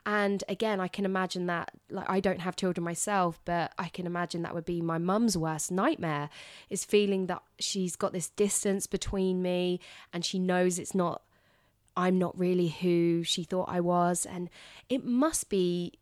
And 0.05 0.43
again, 0.47 0.79
I 0.79 0.87
can 0.87 1.03
imagine 1.03 1.47
that. 1.47 1.71
Like, 1.89 2.09
I 2.09 2.19
don't 2.19 2.41
have 2.41 2.55
children 2.55 2.83
myself, 2.83 3.39
but 3.43 3.73
I 3.79 3.87
can 3.89 4.05
imagine 4.05 4.43
that 4.43 4.53
would 4.53 4.65
be 4.65 4.81
my 4.81 4.99
mum's 4.99 5.35
worst 5.35 5.71
nightmare: 5.71 6.29
is 6.69 6.85
feeling 6.85 7.25
that 7.25 7.41
she's 7.59 7.95
got 7.95 8.13
this 8.13 8.29
distance 8.29 8.85
between 8.85 9.41
me, 9.41 9.79
and 10.13 10.23
she 10.23 10.37
knows 10.37 10.77
it's 10.77 10.93
not. 10.93 11.23
I'm 11.97 12.19
not 12.19 12.37
really 12.37 12.67
who 12.67 13.23
she 13.23 13.43
thought 13.43 13.69
I 13.69 13.79
was, 13.79 14.25
and 14.25 14.49
it 14.89 15.05
must 15.05 15.49
be 15.49 15.93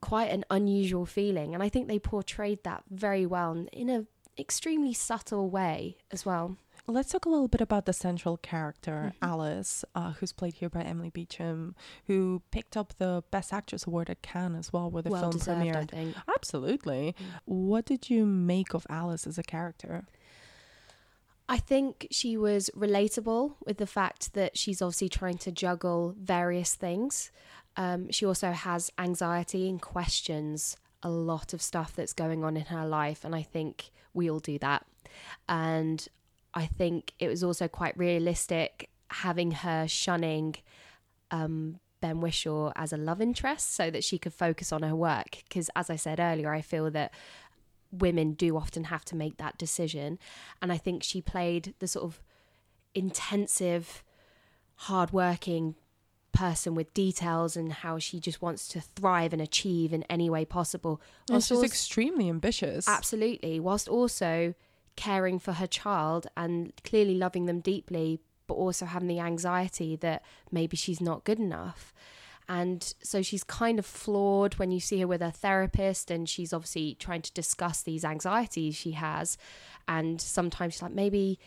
quite 0.00 0.30
an 0.30 0.44
unusual 0.50 1.06
feeling. 1.06 1.54
And 1.54 1.62
I 1.62 1.68
think 1.68 1.86
they 1.86 1.98
portrayed 1.98 2.64
that 2.64 2.82
very 2.90 3.24
well 3.24 3.66
in 3.72 3.88
a 3.88 4.06
extremely 4.36 4.92
subtle 4.92 5.48
way 5.48 5.96
as 6.10 6.26
well. 6.26 6.56
Let's 6.86 7.10
talk 7.10 7.24
a 7.24 7.30
little 7.30 7.48
bit 7.48 7.62
about 7.62 7.86
the 7.86 7.94
central 7.94 8.36
character, 8.36 9.14
mm-hmm. 9.14 9.24
Alice, 9.24 9.86
uh, 9.94 10.12
who's 10.12 10.32
played 10.32 10.54
here 10.54 10.68
by 10.68 10.82
Emily 10.82 11.08
Beecham, 11.08 11.74
who 12.06 12.42
picked 12.50 12.76
up 12.76 12.92
the 12.98 13.24
Best 13.30 13.54
Actress 13.54 13.86
award 13.86 14.10
at 14.10 14.20
Cannes 14.20 14.56
as 14.56 14.72
well, 14.72 14.90
where 14.90 15.02
the 15.02 15.08
well 15.08 15.22
film 15.22 15.32
deserved, 15.32 15.92
premiered. 15.92 16.14
Absolutely. 16.28 17.16
Mm. 17.18 17.24
What 17.46 17.86
did 17.86 18.10
you 18.10 18.26
make 18.26 18.74
of 18.74 18.86
Alice 18.90 19.26
as 19.26 19.38
a 19.38 19.42
character? 19.42 20.04
I 21.48 21.58
think 21.58 22.06
she 22.10 22.36
was 22.36 22.70
relatable 22.76 23.54
with 23.64 23.78
the 23.78 23.86
fact 23.86 24.34
that 24.34 24.58
she's 24.58 24.82
obviously 24.82 25.08
trying 25.08 25.38
to 25.38 25.52
juggle 25.52 26.14
various 26.18 26.74
things. 26.74 27.30
Um, 27.76 28.10
she 28.10 28.26
also 28.26 28.52
has 28.52 28.90
anxiety 28.98 29.68
and 29.68 29.80
questions 29.80 30.76
a 31.02 31.10
lot 31.10 31.52
of 31.52 31.60
stuff 31.60 31.94
that's 31.94 32.12
going 32.12 32.44
on 32.44 32.56
in 32.56 32.66
her 32.66 32.86
life, 32.86 33.24
and 33.24 33.34
I 33.34 33.42
think 33.42 33.90
we 34.14 34.30
all 34.30 34.38
do 34.38 34.58
that. 34.58 34.86
And 35.48 36.06
I 36.54 36.66
think 36.66 37.12
it 37.18 37.28
was 37.28 37.42
also 37.42 37.68
quite 37.68 37.96
realistic 37.98 38.88
having 39.10 39.50
her 39.50 39.86
shunning 39.86 40.56
um, 41.30 41.80
Ben 42.00 42.20
Whishaw 42.20 42.72
as 42.76 42.92
a 42.92 42.96
love 42.96 43.20
interest 43.20 43.74
so 43.74 43.90
that 43.90 44.04
she 44.04 44.18
could 44.18 44.32
focus 44.32 44.72
on 44.72 44.82
her 44.82 44.94
work. 44.94 45.38
Because, 45.48 45.70
as 45.74 45.90
I 45.90 45.96
said 45.96 46.20
earlier, 46.20 46.52
I 46.52 46.60
feel 46.60 46.90
that 46.90 47.12
women 47.90 48.32
do 48.32 48.56
often 48.56 48.84
have 48.84 49.04
to 49.06 49.16
make 49.16 49.36
that 49.38 49.58
decision. 49.58 50.18
And 50.60 50.72
I 50.72 50.78
think 50.78 51.02
she 51.02 51.20
played 51.20 51.74
the 51.78 51.88
sort 51.88 52.04
of 52.04 52.22
intensive, 52.94 54.04
hardworking 54.76 55.74
person 56.32 56.74
with 56.74 56.92
details 56.94 57.56
and 57.56 57.72
how 57.72 57.98
she 57.98 58.18
just 58.18 58.42
wants 58.42 58.66
to 58.68 58.80
thrive 58.80 59.32
and 59.32 59.40
achieve 59.40 59.92
in 59.92 60.02
any 60.04 60.28
way 60.28 60.44
possible. 60.44 61.00
And 61.30 61.42
she's 61.42 61.52
also, 61.52 61.64
extremely 61.64 62.28
ambitious. 62.28 62.88
Absolutely. 62.88 63.60
Whilst 63.60 63.88
also 63.88 64.54
caring 64.96 65.38
for 65.38 65.52
her 65.52 65.66
child 65.66 66.26
and 66.36 66.72
clearly 66.84 67.14
loving 67.14 67.46
them 67.46 67.60
deeply, 67.60 68.20
but 68.46 68.54
also 68.54 68.86
having 68.86 69.08
the 69.08 69.20
anxiety 69.20 69.96
that 69.96 70.22
maybe 70.50 70.76
she's 70.76 71.00
not 71.00 71.24
good 71.24 71.38
enough. 71.38 71.92
And 72.48 72.94
so 73.02 73.22
she's 73.22 73.42
kind 73.42 73.78
of 73.78 73.86
flawed 73.86 74.56
when 74.56 74.70
you 74.70 74.78
see 74.78 75.00
her 75.00 75.06
with 75.06 75.22
her 75.22 75.30
therapist, 75.30 76.10
and 76.10 76.28
she's 76.28 76.52
obviously 76.52 76.94
trying 76.98 77.22
to 77.22 77.32
discuss 77.32 77.82
these 77.82 78.04
anxieties 78.04 78.76
she 78.76 78.92
has. 78.92 79.38
And 79.88 80.20
sometimes 80.20 80.74
she's 80.74 80.82
like, 80.82 80.92
maybe 80.92 81.38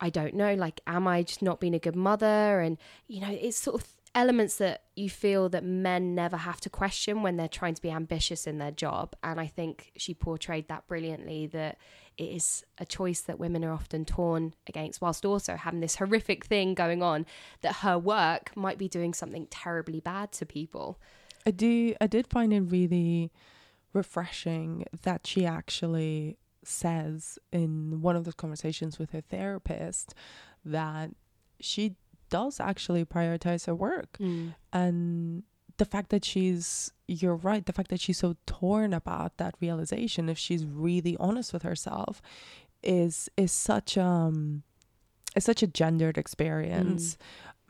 I 0.00 0.08
don't 0.08 0.34
know, 0.34 0.54
like, 0.54 0.80
am 0.86 1.08
I 1.08 1.24
just 1.24 1.42
not 1.42 1.60
being 1.60 1.74
a 1.74 1.80
good 1.80 1.96
mother? 1.96 2.60
And, 2.60 2.78
you 3.08 3.20
know, 3.20 3.30
it's 3.30 3.58
sort 3.58 3.82
of 3.82 3.88
elements 4.14 4.56
that 4.56 4.82
you 4.96 5.08
feel 5.08 5.48
that 5.48 5.64
men 5.64 6.14
never 6.14 6.36
have 6.36 6.60
to 6.60 6.70
question 6.70 7.22
when 7.22 7.36
they're 7.36 7.48
trying 7.48 7.74
to 7.74 7.82
be 7.82 7.90
ambitious 7.90 8.46
in 8.46 8.58
their 8.58 8.70
job. 8.70 9.14
And 9.22 9.40
I 9.40 9.46
think 9.46 9.92
she 9.96 10.14
portrayed 10.14 10.68
that 10.68 10.86
brilliantly 10.88 11.46
that 11.48 11.78
it 12.18 12.24
is 12.24 12.64
a 12.78 12.84
choice 12.84 13.20
that 13.22 13.38
women 13.38 13.64
are 13.64 13.72
often 13.72 14.04
torn 14.04 14.54
against, 14.66 15.00
whilst 15.00 15.24
also 15.24 15.56
having 15.56 15.80
this 15.80 15.96
horrific 15.96 16.44
thing 16.44 16.74
going 16.74 17.02
on 17.02 17.24
that 17.62 17.76
her 17.76 17.98
work 17.98 18.56
might 18.56 18.78
be 18.78 18.88
doing 18.88 19.14
something 19.14 19.46
terribly 19.48 20.00
bad 20.00 20.32
to 20.32 20.44
people. 20.44 20.98
I 21.46 21.52
do. 21.52 21.94
I 22.00 22.06
did 22.06 22.26
find 22.26 22.52
it 22.52 22.60
really 22.60 23.32
refreshing 23.92 24.84
that 25.02 25.26
she 25.26 25.46
actually 25.46 26.36
says 26.62 27.38
in 27.52 28.02
one 28.02 28.16
of 28.16 28.24
those 28.24 28.34
conversations 28.34 28.98
with 28.98 29.12
her 29.12 29.22
therapist 29.22 30.14
that 30.64 31.10
she 31.58 31.96
does 32.30 32.60
actually 32.60 33.04
prioritize 33.04 33.66
her 33.66 33.74
work. 33.74 34.16
Mm. 34.18 34.54
and 34.72 35.42
the 35.76 35.84
fact 35.86 36.10
that 36.10 36.24
she's 36.24 36.92
you're 37.08 37.36
right 37.36 37.64
the 37.64 37.72
fact 37.72 37.88
that 37.88 38.00
she's 38.00 38.18
so 38.18 38.36
torn 38.46 38.92
about 38.92 39.38
that 39.38 39.54
realization 39.62 40.28
if 40.28 40.36
she's 40.36 40.66
really 40.66 41.16
honest 41.18 41.54
with 41.54 41.62
herself 41.62 42.20
is 42.82 43.30
is 43.38 43.50
such 43.50 43.96
um 43.96 44.62
is 45.36 45.44
such 45.44 45.62
a 45.62 45.66
gendered 45.66 46.18
experience. 46.18 47.16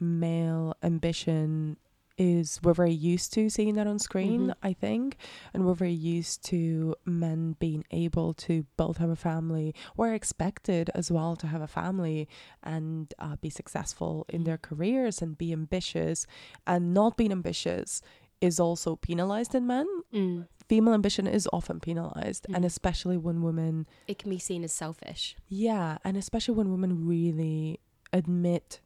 Male 0.00 0.74
ambition 0.82 1.76
is 2.20 2.60
we're 2.62 2.74
very 2.84 2.92
used 3.12 3.32
to 3.32 3.48
seeing 3.48 3.74
that 3.76 3.86
on 3.92 3.98
screen 3.98 4.40
Mhm. 4.48 4.54
i 4.70 4.72
think 4.84 5.16
and 5.54 5.64
we're 5.64 5.80
very 5.86 5.98
used 6.16 6.38
to 6.52 6.60
men 7.06 7.40
being 7.64 7.82
able 8.04 8.34
to 8.46 8.54
both 8.76 8.96
have 9.02 9.08
a 9.18 9.22
family 9.30 9.68
we're 9.96 10.12
expected 10.20 10.84
as 11.00 11.06
well 11.10 11.32
to 11.42 11.46
have 11.46 11.62
a 11.62 11.72
family 11.80 12.28
and 12.62 13.14
uh, 13.18 13.36
be 13.46 13.48
successful 13.60 14.12
in 14.28 14.44
their 14.44 14.58
careers 14.68 15.16
and 15.22 15.38
be 15.44 15.48
ambitious 15.60 16.26
and 16.66 16.92
not 17.00 17.16
being 17.16 17.32
ambitious 17.32 18.02
is 18.48 18.60
also 18.60 18.96
penalized 18.96 19.54
in 19.54 19.66
men 19.66 19.86
Mm. 20.12 20.46
female 20.68 20.94
ambition 21.00 21.26
is 21.38 21.48
often 21.58 21.80
penalized 21.80 22.44
and 22.54 22.62
Mm. 22.64 22.70
especially 22.72 23.16
when 23.26 23.36
women 23.48 23.86
It 24.12 24.18
can 24.20 24.30
be 24.30 24.38
seen 24.38 24.62
as 24.68 24.72
selfish. 24.72 25.22
yeah, 25.48 25.96
and 26.04 26.14
especially 26.16 26.54
when 26.60 26.68
women 26.74 26.92
really 27.14 27.80
admit 28.12 28.80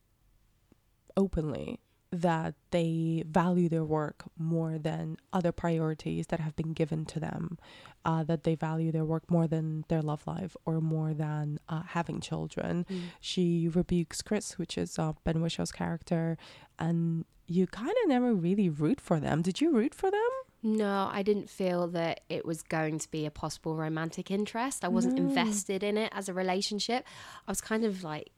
openly 1.17 1.79
that 2.21 2.55
they 2.71 3.25
value 3.27 3.69
their 3.69 3.85
work 3.85 4.25
more 4.39 4.79
than 4.79 5.17
other 5.33 5.53
priorities 5.53 6.29
that 6.29 6.41
have 6.41 6.55
been 6.57 6.73
given 6.73 7.05
to 7.07 7.21
them, 7.21 7.59
uh, 8.05 8.23
that 8.25 8.45
they 8.45 8.55
value 8.55 8.93
their 8.93 9.05
work 9.05 9.31
more 9.31 9.47
than 9.47 9.85
their 9.89 10.03
love 10.03 10.27
life 10.27 10.57
or 10.65 10.81
more 10.81 11.13
than 11.15 11.59
uh, 11.69 11.83
having 11.89 12.21
children. 12.21 12.87
Mm. 12.91 13.01
She 13.21 13.69
rebukes 13.69 14.23
Chris, 14.23 14.59
which 14.59 14.79
is 14.79 14.99
uh, 14.99 15.13
Ben 15.25 15.41
Whishaw's 15.43 15.73
character, 15.73 16.37
and 16.79 17.25
you 17.47 17.67
kind 17.67 17.91
of 18.03 18.09
never 18.09 18.33
really 18.35 18.69
root 18.69 19.01
for 19.01 19.21
them. 19.21 19.43
Did 19.43 19.61
you 19.61 19.71
root 19.73 19.95
for 19.95 20.11
them? 20.11 20.21
No, 20.63 21.11
I 21.13 21.23
didn't 21.23 21.51
feel 21.51 21.89
that 21.89 22.21
it 22.31 22.47
was 22.47 22.63
going 22.63 22.99
to 23.01 23.11
be 23.11 23.27
a 23.27 23.31
possible 23.31 23.77
romantic 23.77 24.31
interest. 24.31 24.83
I 24.83 24.89
wasn't 24.89 25.17
No. 25.19 25.25
invested 25.29 25.83
in 25.83 25.99
it 25.99 26.11
as 26.15 26.31
a 26.31 26.33
relationship. 26.33 27.05
I 27.47 27.51
was 27.51 27.61
kind 27.61 27.85
of 27.85 28.03
like 28.03 28.31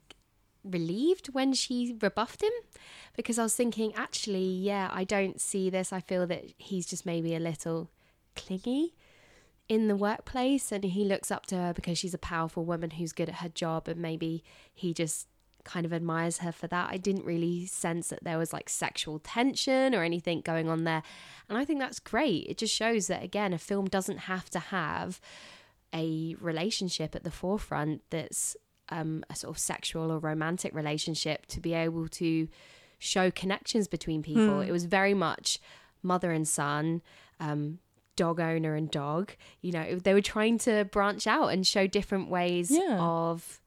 relieved 0.66 1.28
when 1.28 1.52
she 1.52 1.96
rebuffed 2.00 2.42
him 2.42 2.52
because 3.16 3.38
I 3.38 3.42
was 3.42 3.54
thinking, 3.54 3.94
actually, 3.94 4.46
yeah, 4.46 4.90
I 4.92 5.04
don't 5.04 5.40
see 5.40 5.70
this. 5.70 5.92
I 5.92 6.00
feel 6.00 6.26
that 6.26 6.44
he's 6.58 6.86
just 6.86 7.06
maybe 7.06 7.34
a 7.34 7.40
little 7.40 7.90
clingy 8.34 8.94
in 9.68 9.88
the 9.88 9.96
workplace 9.96 10.70
and 10.70 10.84
he 10.84 11.04
looks 11.04 11.30
up 11.30 11.46
to 11.46 11.56
her 11.56 11.72
because 11.72 11.98
she's 11.98 12.14
a 12.14 12.18
powerful 12.18 12.64
woman 12.64 12.90
who's 12.90 13.12
good 13.12 13.28
at 13.28 13.36
her 13.36 13.48
job 13.48 13.88
and 13.88 14.00
maybe 14.00 14.44
he 14.72 14.94
just 14.94 15.26
kind 15.64 15.84
of 15.84 15.92
admires 15.92 16.38
her 16.38 16.52
for 16.52 16.68
that. 16.68 16.88
I 16.90 16.96
didn't 16.96 17.24
really 17.24 17.66
sense 17.66 18.08
that 18.08 18.22
there 18.22 18.38
was 18.38 18.52
like 18.52 18.68
sexual 18.68 19.18
tension 19.18 19.94
or 19.94 20.04
anything 20.04 20.40
going 20.40 20.68
on 20.68 20.84
there. 20.84 21.02
And 21.48 21.58
I 21.58 21.64
think 21.64 21.80
that's 21.80 21.98
great. 21.98 22.46
It 22.48 22.58
just 22.58 22.74
shows 22.74 23.08
that 23.08 23.22
again 23.22 23.52
a 23.52 23.58
film 23.58 23.86
doesn't 23.86 24.18
have 24.18 24.48
to 24.50 24.60
have 24.60 25.20
a 25.92 26.36
relationship 26.40 27.14
at 27.16 27.24
the 27.24 27.30
forefront 27.30 28.02
that's 28.10 28.56
um, 28.90 29.24
a 29.30 29.34
sort 29.36 29.54
of 29.54 29.58
sexual 29.58 30.10
or 30.12 30.18
romantic 30.18 30.74
relationship 30.74 31.46
to 31.46 31.60
be 31.60 31.74
able 31.74 32.08
to 32.08 32.48
show 32.98 33.30
connections 33.30 33.88
between 33.88 34.22
people. 34.22 34.62
Hmm. 34.62 34.68
It 34.68 34.72
was 34.72 34.84
very 34.84 35.14
much 35.14 35.58
mother 36.02 36.30
and 36.32 36.46
son, 36.46 37.02
um, 37.40 37.78
dog 38.14 38.40
owner 38.40 38.74
and 38.74 38.90
dog. 38.90 39.32
You 39.60 39.72
know, 39.72 39.96
they 39.96 40.14
were 40.14 40.22
trying 40.22 40.58
to 40.60 40.84
branch 40.86 41.26
out 41.26 41.48
and 41.48 41.66
show 41.66 41.86
different 41.86 42.30
ways 42.30 42.70
Yeah. 42.70 42.98
of 42.98 43.60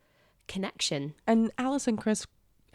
connection. 0.48 1.14
And 1.28 1.52
Alice 1.58 1.88
and 1.88 1.98
Chris 1.98 2.26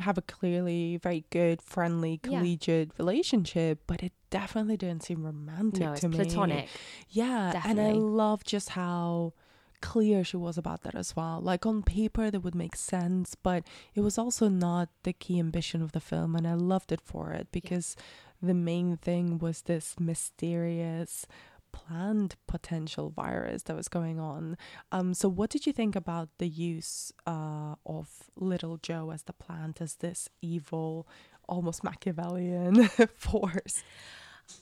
have 0.01 0.19
a 0.19 0.23
clearly 0.23 0.97
very 0.97 1.25
good, 1.31 1.63
friendly, 1.63 2.21
Yeah. 2.25 2.39
collegiate 2.39 2.91
relationship, 2.99 3.81
but 3.87 4.03
it 4.03 4.13
definitely 4.31 4.77
didn't 4.77 5.03
seem 5.05 5.25
romantic 5.25 5.81
No, 5.81 5.93
it's 5.93 6.01
to 6.03 6.09
me. 6.09 6.17
platonic. 6.17 6.69
Yeah, 7.11 7.63
and 7.65 7.81
I 7.81 7.93
love 7.93 8.45
just 8.45 8.71
how 8.71 9.33
clear 9.81 10.25
she 10.25 10.37
was 10.37 10.59
about 10.59 10.83
that 10.83 10.95
as 10.95 11.15
well. 11.17 11.41
Like 11.41 11.67
on 11.67 11.83
paper, 11.83 12.31
that 12.31 12.41
would 12.41 12.55
make 12.55 12.77
sense, 12.77 13.35
but 13.35 13.65
it 13.95 14.01
was 14.01 14.19
also 14.19 14.49
not 14.49 14.89
the 15.03 15.13
key 15.13 15.39
ambition 15.39 15.83
of 15.83 15.93
the 15.93 16.01
film, 16.01 16.35
and 16.35 16.47
I 16.47 16.55
loved 16.55 16.93
it 16.93 17.01
for 17.01 17.33
it 17.33 17.49
because 17.53 17.97
the 18.43 18.55
main 18.55 18.97
thing 18.97 19.39
was 19.39 19.63
this 19.63 19.95
mysterious 19.99 21.27
planned 21.73 22.37
potential 22.47 23.11
virus 23.11 23.65
that 23.65 23.75
was 23.75 23.89
going 23.89 24.21
on. 24.21 24.57
Um, 24.93 25.13
so 25.13 25.29
what 25.29 25.51
did 25.51 25.67
you 25.67 25.73
think 25.73 25.97
about 25.97 26.29
the 26.39 26.47
use 26.47 27.13
uh, 27.27 27.75
of 27.85 28.31
little 28.37 28.77
Joe 28.77 29.11
as 29.11 29.25
the 29.25 29.33
plant 29.33 29.81
as 29.81 29.97
this 29.97 30.29
evil, 30.41 31.09
almost 31.49 31.83
Machiavellian 31.83 32.89
force? 33.17 33.83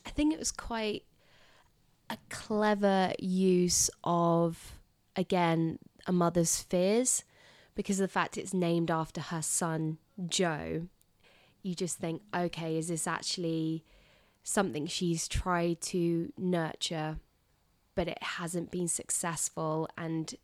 I 0.06 0.10
think 0.10 0.32
it 0.32 0.38
was 0.38 0.52
quite 0.52 1.04
a 2.08 2.16
clever 2.30 3.12
use 3.18 3.90
of, 4.04 4.80
again, 5.16 5.78
a 6.06 6.12
mother's 6.12 6.60
fears 6.60 7.24
because 7.74 7.98
of 8.00 8.04
the 8.04 8.12
fact 8.12 8.36
it's 8.36 8.52
named 8.54 8.90
after 8.90 9.20
her 9.20 9.42
son, 9.42 9.98
Joe. 10.28 10.88
You 11.62 11.74
just 11.74 11.98
think, 11.98 12.22
okay, 12.34 12.76
is 12.76 12.88
this 12.88 13.06
actually 13.06 13.84
something 14.42 14.86
she's 14.86 15.28
tried 15.28 15.80
to 15.80 16.32
nurture, 16.36 17.18
but 17.94 18.08
it 18.08 18.22
hasn't 18.22 18.70
been 18.70 18.88
successful? 18.88 19.88
And 19.96 20.34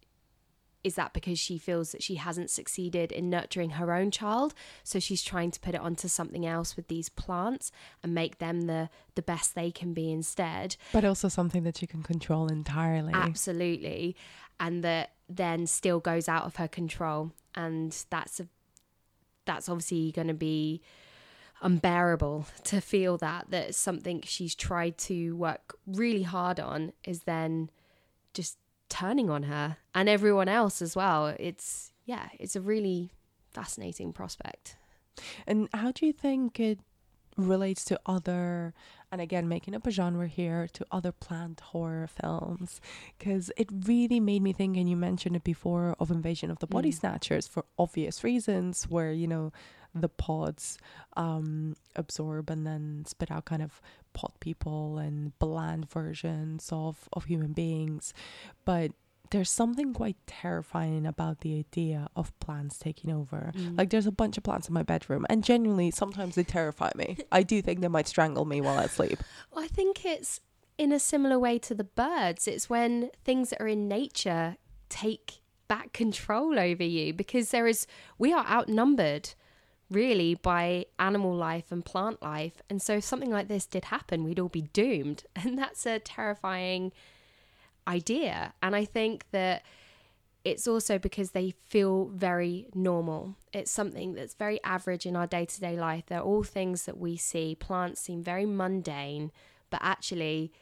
is 0.85 0.95
that 0.95 1.13
because 1.13 1.39
she 1.41 1.59
feels 1.59 1.91
that 1.93 2.03
she 2.05 2.15
hasn't 2.15 2.51
succeeded 2.51 3.11
in 3.11 3.29
nurturing 3.29 3.71
her 3.71 3.93
own 3.93 4.13
child 4.13 4.55
so 4.85 5.01
she's 5.01 5.25
trying 5.25 5.51
to 5.51 5.59
put 5.59 5.75
it 5.75 5.81
onto 5.81 6.07
something 6.07 6.47
else 6.47 6.77
with 6.77 6.87
these 6.87 7.09
plants 7.09 7.73
and 8.03 8.15
make 8.15 8.39
them 8.39 8.63
the 8.63 8.89
the 9.17 9.21
best 9.21 9.57
they 9.57 9.73
can 9.73 9.93
be 9.93 10.11
instead 10.13 10.77
But 10.93 11.05
also 11.05 11.27
something 11.27 11.65
that 11.65 11.83
you 11.83 11.89
can 11.89 12.05
control 12.05 12.47
entirely. 12.47 13.13
absolutely 13.13 14.15
and 14.61 14.83
that 14.85 15.12
then 15.29 15.67
still 15.67 16.00
goes 16.00 16.29
out 16.29 16.45
of 16.45 16.57
her 16.57 16.69
control. 16.69 17.33
And 17.55 17.97
that's 18.11 18.41
a 18.41 18.49
that's 19.45 19.69
obviously 19.69 20.12
going 20.12 20.29
to 20.29 20.35
be 20.35 20.83
unbearable 21.62 22.47
to 22.65 22.81
feel 22.81 23.17
that 23.19 23.50
that 23.50 23.75
something 23.75 24.23
she's 24.25 24.55
tried 24.55 24.97
to 24.99 25.37
work 25.37 25.77
really 25.87 26.23
hard 26.23 26.61
on 26.61 26.93
is 27.05 27.21
then 27.21 27.71
just 28.35 28.59
turning 28.88 29.29
on 29.29 29.45
her 29.45 29.77
and 29.95 30.09
everyone 30.09 30.49
else 30.49 30.81
as 30.81 30.95
well. 30.95 31.35
It's 31.38 31.93
yeah 32.05 32.29
it's 32.38 32.57
a 32.57 32.61
really 32.61 33.11
fascinating 33.53 34.12
prospect. 34.12 34.77
And 35.47 35.69
how 35.75 35.91
do 35.93 36.07
you 36.07 36.12
think 36.12 36.61
it 36.61 36.79
relates 37.37 37.85
to 37.87 38.00
other, 38.07 38.75
and 39.11 39.21
again, 39.21 39.49
making 39.49 39.75
up 39.75 39.87
a 39.87 39.91
genre 39.91 40.27
here, 40.27 40.69
to 40.73 40.87
other 40.91 41.12
plant 41.12 41.61
horror 41.61 42.07
films? 42.07 42.81
Because 43.19 43.50
it 43.57 43.69
really 43.87 44.21
made 44.21 44.43
me 44.43 44.53
think, 44.53 44.77
and 44.77 44.88
you 44.88 44.97
mentioned 44.97 45.37
it 45.37 45.45
before, 45.45 45.97
of 45.99 46.11
Invasion 46.11 46.50
of 46.50 46.59
the 46.59 46.67
Body 46.67 46.91
Mm. 46.91 46.95
Snatchers 46.95 47.47
for 47.47 47.65
obvious 47.79 48.23
reasons, 48.23 48.85
where, 48.85 49.12
you 49.12 49.27
know, 49.27 49.53
the 49.95 50.09
pods 50.09 50.79
um, 51.17 51.75
absorb 51.97 52.50
and 52.50 52.67
then 52.67 53.05
spit 53.07 53.31
out 53.31 53.47
kind 53.47 53.62
of 53.62 53.81
pot 54.12 54.35
people 54.41 54.99
and 54.99 55.38
bland 55.38 55.88
versions 55.91 56.69
of, 56.73 57.09
of 57.12 57.25
human 57.25 57.53
beings. 57.53 58.12
But 58.65 58.93
there's 59.31 59.51
something 59.51 59.93
quite 59.93 60.17
terrifying 60.27 61.07
about 61.07 61.41
the 61.41 61.59
idea 61.59 62.09
of 62.17 62.39
plants 62.41 62.79
taking 62.79 63.11
over. 63.13 63.53
Mm. 63.55 63.79
Like 63.79 63.91
there's 63.91 64.07
a 64.07 64.13
bunch 64.13 64.37
of 64.37 64.45
plants 64.45 64.69
in 64.69 64.75
my 64.75 64.83
bedroom, 64.83 65.27
and 65.29 65.45
genuinely 65.45 65.91
sometimes 65.91 66.35
they 66.35 66.45
terrify 66.45 66.91
me. 66.97 67.19
I 67.33 67.43
do 67.43 67.61
think 67.63 67.81
they 67.81 67.89
might 67.89 68.09
strangle 68.09 68.45
me 68.45 68.61
while 68.61 68.79
I 68.79 68.87
sleep. 68.87 69.19
Well, 69.53 69.65
I 69.65 69.69
think 69.69 70.05
it's 70.05 70.41
in 70.77 70.93
a 70.93 70.99
similar 70.99 71.39
way 71.39 71.59
to 71.59 71.75
the 71.75 71.85
birds. 71.85 72.49
It's 72.49 72.71
when 72.71 73.11
things 73.25 73.51
that 73.51 73.61
are 73.61 73.69
in 73.69 73.89
nature 73.89 74.57
take 74.89 75.41
back 75.67 75.93
control 75.93 76.59
over 76.59 76.83
you 76.83 77.13
because 77.13 77.51
there 77.51 77.67
is 77.67 77.87
we 78.17 78.33
are 78.33 78.47
outnumbered 78.47 79.35
really 79.91 80.35
by 80.35 80.87
animal 80.99 81.35
life 81.35 81.71
and 81.71 81.85
plant 81.85 82.23
life. 82.23 82.61
And 82.69 82.81
so 82.81 82.97
if 82.97 83.05
something 83.05 83.31
like 83.31 83.49
this 83.49 83.67
did 83.67 83.87
happen, 83.87 84.25
we'd 84.25 84.39
all 84.39 84.49
be 84.49 84.63
doomed. 84.63 85.25
And 85.37 85.59
that's 85.59 85.87
a 85.87 85.99
terrifying 85.99 86.93
idea. 87.88 88.52
And 88.62 88.76
I 88.76 88.85
think 88.85 89.25
that 89.33 89.62
it's 90.45 90.68
also 90.68 90.99
because 90.99 91.33
they 91.33 91.54
feel 91.64 92.07
very 92.07 92.68
normal. 92.75 93.35
It's 93.52 93.71
something 93.71 94.14
that's 94.14 94.35
very 94.35 94.62
average 94.62 95.04
in 95.07 95.16
our 95.16 95.26
day 95.26 95.45
to 95.45 95.61
day 95.61 95.78
life. 95.78 96.04
They're 96.07 96.21
all 96.21 96.42
things 96.42 96.85
that 96.85 96.99
we 96.99 97.16
see. 97.16 97.54
Plants 97.54 98.00
seem 98.00 98.23
very 98.23 98.47
mundane, 98.47 99.33
but 99.71 99.80
actually, 99.83 100.52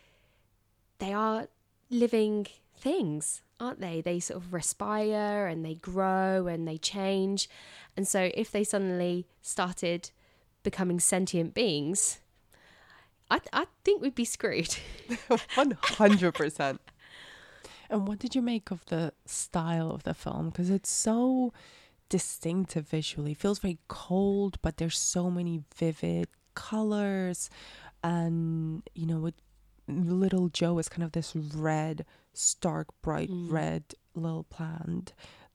they 0.98 1.12
are 1.12 1.48
living 1.90 2.46
things, 2.76 3.42
aren't 3.60 3.80
they? 3.80 4.00
They 4.00 4.18
sort 4.18 4.42
of 4.42 4.52
respire 4.52 5.46
and 5.46 5.64
they 5.64 5.74
grow 5.74 6.46
and 6.46 6.66
they 6.66 6.78
change. 6.78 7.48
And 7.96 8.08
so, 8.08 8.30
if 8.34 8.50
they 8.50 8.64
suddenly 8.64 9.26
started 9.42 10.10
becoming 10.62 10.98
sentient 10.98 11.54
beings, 11.54 12.18
I, 13.30 13.40
I 13.52 13.66
think 13.84 14.02
we'd 14.02 14.14
be 14.14 14.24
screwed. 14.24 14.76
100%. 15.08 16.78
And 17.90 18.06
what 18.08 18.18
did 18.18 18.34
you 18.34 18.42
make 18.42 18.70
of 18.70 18.84
the 18.86 19.12
style 19.24 19.90
of 19.90 20.02
the 20.02 20.14
film? 20.14 20.50
Because 20.50 20.70
it's 20.70 20.90
so 20.90 21.52
distinctive 22.08 22.88
visually. 22.88 23.32
It 23.32 23.38
feels 23.38 23.58
very 23.60 23.78
cold, 23.88 24.58
but 24.62 24.76
there's 24.76 24.98
so 24.98 25.30
many 25.30 25.62
vivid 25.76 26.28
colors. 26.54 27.50
And, 28.02 28.82
you 28.94 29.06
know, 29.06 29.18
with 29.18 29.34
little 29.88 30.48
Joe 30.48 30.78
is 30.78 30.88
kind 30.88 31.02
of 31.04 31.12
this 31.12 31.34
red, 31.36 32.04
stark, 32.32 32.88
bright 33.02 33.30
Mm. 33.30 33.50
red 33.50 33.94
little 34.14 34.44
plant 34.44 35.12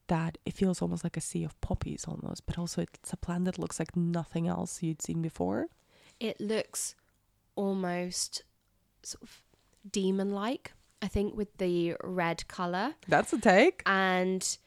that 0.08 0.38
it 0.46 0.54
feels 0.54 0.82
almost 0.82 1.04
like 1.04 1.16
a 1.16 1.22
sea 1.22 1.44
of 1.44 1.60
poppies 1.62 2.06
almost, 2.06 2.46
but 2.46 2.58
also 2.58 2.82
it's 2.82 3.14
a 3.14 3.18
plant 3.18 3.46
that 3.46 3.58
looks 3.58 3.80
like 3.80 3.96
nothing 3.96 4.48
else 4.48 4.84
you'd 4.84 5.02
seen 5.02 5.22
before. 5.22 5.68
it 6.20 6.40
looks 6.40 6.96
almost 7.56 8.44
sort 9.02 9.24
of 9.24 9.42
demon 9.90 10.32
like, 10.32 10.74
I 11.02 11.08
think, 11.08 11.36
with 11.36 11.58
the 11.58 11.96
red 12.04 12.48
colour. 12.48 12.96
That's 13.08 13.34
a 13.34 13.40
take. 13.40 13.82
and 13.86 14.58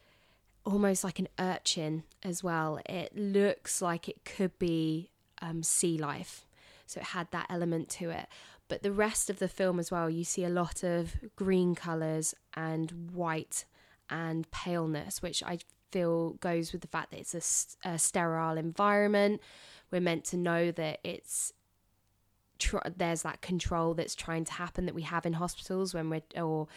almost 0.67 1.05
like 1.05 1.19
an 1.19 1.29
urchin 1.39 2.05
as 2.23 2.43
well. 2.43 2.81
It 2.87 3.17
looks 3.17 3.83
like 3.83 4.09
it 4.09 4.25
could 4.25 4.59
be 4.59 5.11
um, 5.43 5.63
sea 5.63 5.99
life. 5.99 6.47
So 6.87 7.01
it 7.01 7.07
had 7.09 7.31
that 7.33 7.47
element 7.51 7.89
to 7.91 8.11
it. 8.11 8.27
But 8.69 8.83
the 8.83 8.93
rest 8.93 9.29
of 9.29 9.39
the 9.39 9.49
film 9.49 9.79
as 9.79 9.91
well, 9.91 10.09
you 10.09 10.25
see 10.25 10.45
a 10.45 10.49
lot 10.49 10.83
of 10.83 11.17
green 11.37 11.75
colours 11.75 12.35
and 12.55 13.11
white 13.13 13.65
and 14.09 14.51
paleness, 14.51 15.21
which 15.23 15.43
I 15.43 15.59
feel 15.91 16.31
goes 16.35 16.73
with 16.73 16.81
the 16.81 16.89
fact 16.89 17.11
that 17.11 17.21
it's 17.21 17.77
a 17.85 17.99
sterile 17.99 18.57
environment. 18.57 19.41
We're 19.91 20.01
meant 20.01 20.25
to 20.27 20.37
know 20.37 20.71
that 20.73 21.01
it's 21.05 21.53
tr- 22.59 22.79
there's 22.97 23.23
that 23.23 23.41
control 23.41 23.95
that's 23.95 24.15
trying 24.15 24.45
to 24.45 24.53
happen 24.53 24.87
that 24.87 24.95
we 24.95 25.03
have 25.03 25.27
in 25.27 25.35
hospitals 25.35 25.95
when 25.95 26.11
we're 26.11 26.23
or 26.37 26.69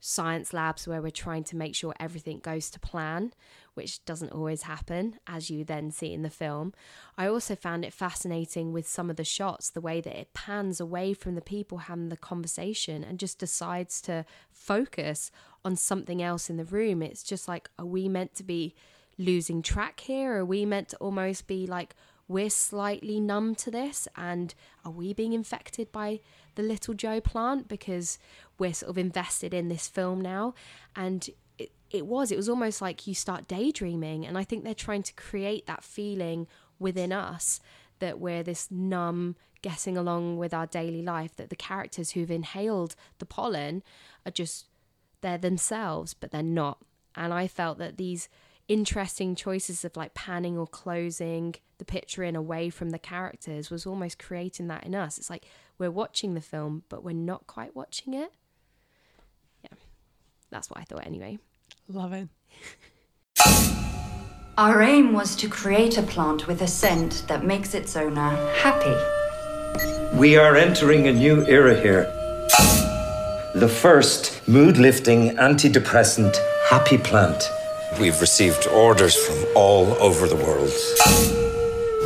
science 0.00 0.54
labs 0.54 0.88
where 0.88 1.02
we're 1.02 1.10
trying 1.10 1.44
to 1.44 1.56
make 1.56 1.74
sure 1.74 1.94
everything 2.00 2.38
goes 2.38 2.70
to 2.70 2.80
plan, 2.80 3.32
which 3.74 4.02
doesn't 4.06 4.32
always 4.32 4.62
happen, 4.62 5.18
as 5.26 5.50
you 5.50 5.62
then 5.62 5.90
see 5.90 6.12
in 6.12 6.22
the 6.22 6.30
film. 6.30 6.72
I 7.18 7.26
also 7.26 7.54
found 7.54 7.84
it 7.84 7.92
fascinating 7.92 8.72
with 8.72 8.88
some 8.88 9.10
of 9.10 9.16
the 9.16 9.24
shots, 9.24 9.68
the 9.68 9.80
way 9.80 10.00
that 10.00 10.18
it 10.18 10.32
pans 10.32 10.80
away 10.80 11.12
from 11.12 11.34
the 11.34 11.42
people 11.42 11.78
having 11.78 12.08
the 12.08 12.16
conversation 12.16 13.04
and 13.04 13.18
just 13.18 13.38
decides 13.38 14.00
to 14.02 14.24
focus 14.50 15.30
on 15.64 15.76
something 15.76 16.22
else 16.22 16.48
in 16.48 16.56
the 16.56 16.64
room. 16.64 17.02
It's 17.02 17.22
just 17.22 17.46
like, 17.46 17.68
are 17.78 17.84
we 17.84 18.08
meant 18.08 18.34
to 18.36 18.42
be 18.42 18.74
losing 19.18 19.60
track 19.60 20.00
here? 20.00 20.38
Are 20.38 20.44
we 20.46 20.64
meant 20.64 20.88
to 20.88 20.96
almost 20.96 21.46
be 21.46 21.66
like, 21.66 21.94
we're 22.30 22.48
slightly 22.48 23.18
numb 23.18 23.56
to 23.56 23.72
this 23.72 24.06
and 24.16 24.54
are 24.84 24.92
we 24.92 25.12
being 25.12 25.32
infected 25.32 25.90
by 25.90 26.20
the 26.54 26.62
little 26.62 26.94
joe 26.94 27.20
plant? 27.20 27.66
Because 27.66 28.18
we're 28.56 28.72
sort 28.72 28.90
of 28.90 28.96
invested 28.96 29.52
in 29.52 29.68
this 29.68 29.88
film 29.88 30.20
now 30.20 30.54
and 30.94 31.28
it, 31.58 31.72
it 31.90 32.06
was 32.06 32.30
it 32.30 32.36
was 32.36 32.48
almost 32.48 32.80
like 32.80 33.08
you 33.08 33.14
start 33.14 33.48
daydreaming 33.48 34.24
and 34.24 34.38
i 34.38 34.44
think 34.44 34.62
they're 34.62 34.74
trying 34.74 35.02
to 35.02 35.12
create 35.14 35.66
that 35.66 35.82
feeling 35.82 36.46
within 36.78 37.12
us 37.12 37.58
that 37.98 38.20
we're 38.20 38.44
this 38.44 38.70
numb 38.70 39.34
getting 39.60 39.96
along 39.96 40.38
with 40.38 40.54
our 40.54 40.66
daily 40.66 41.02
life 41.02 41.34
that 41.34 41.50
the 41.50 41.56
characters 41.56 42.12
who've 42.12 42.30
inhaled 42.30 42.94
the 43.18 43.26
pollen 43.26 43.82
are 44.24 44.30
just 44.30 44.66
they're 45.20 45.36
themselves 45.36 46.14
but 46.14 46.30
they're 46.30 46.42
not. 46.44 46.78
And 47.16 47.34
i 47.34 47.48
felt 47.48 47.78
that 47.78 47.96
these 47.96 48.28
interesting 48.70 49.34
choices 49.34 49.84
of 49.84 49.96
like 49.96 50.14
panning 50.14 50.56
or 50.56 50.64
closing 50.64 51.56
the 51.78 51.84
picture 51.84 52.22
in 52.22 52.36
away 52.36 52.70
from 52.70 52.90
the 52.90 53.00
characters 53.00 53.68
was 53.68 53.84
almost 53.84 54.16
creating 54.16 54.68
that 54.68 54.86
in 54.86 54.94
us. 54.94 55.18
It's 55.18 55.28
like 55.28 55.44
we're 55.76 55.90
watching 55.90 56.34
the 56.34 56.40
film, 56.40 56.84
but 56.88 57.02
we're 57.02 57.12
not 57.12 57.48
quite 57.48 57.74
watching 57.74 58.14
it. 58.14 58.32
Yeah, 59.64 59.76
that's 60.50 60.70
what 60.70 60.78
I 60.78 60.84
thought 60.84 61.04
anyway. 61.04 61.38
Love 61.88 62.12
it. 62.12 62.28
Our 64.56 64.82
aim 64.82 65.14
was 65.14 65.34
to 65.36 65.48
create 65.48 65.98
a 65.98 66.02
plant 66.02 66.46
with 66.46 66.62
a 66.62 66.68
scent 66.68 67.24
that 67.26 67.44
makes 67.44 67.74
its 67.74 67.96
owner 67.96 68.30
happy. 68.54 68.94
We 70.16 70.36
are 70.36 70.54
entering 70.54 71.08
a 71.08 71.12
new 71.12 71.44
era 71.46 71.74
here. 71.74 72.04
The 73.56 73.68
first 73.68 74.46
mood 74.46 74.76
lifting 74.76 75.30
antidepressant 75.38 76.36
happy 76.68 76.98
plant. 76.98 77.42
We've 77.98 78.20
received 78.20 78.66
orders 78.68 79.16
from 79.16 79.44
all 79.54 79.92
over 80.00 80.26
the 80.26 80.36
world. 80.36 80.72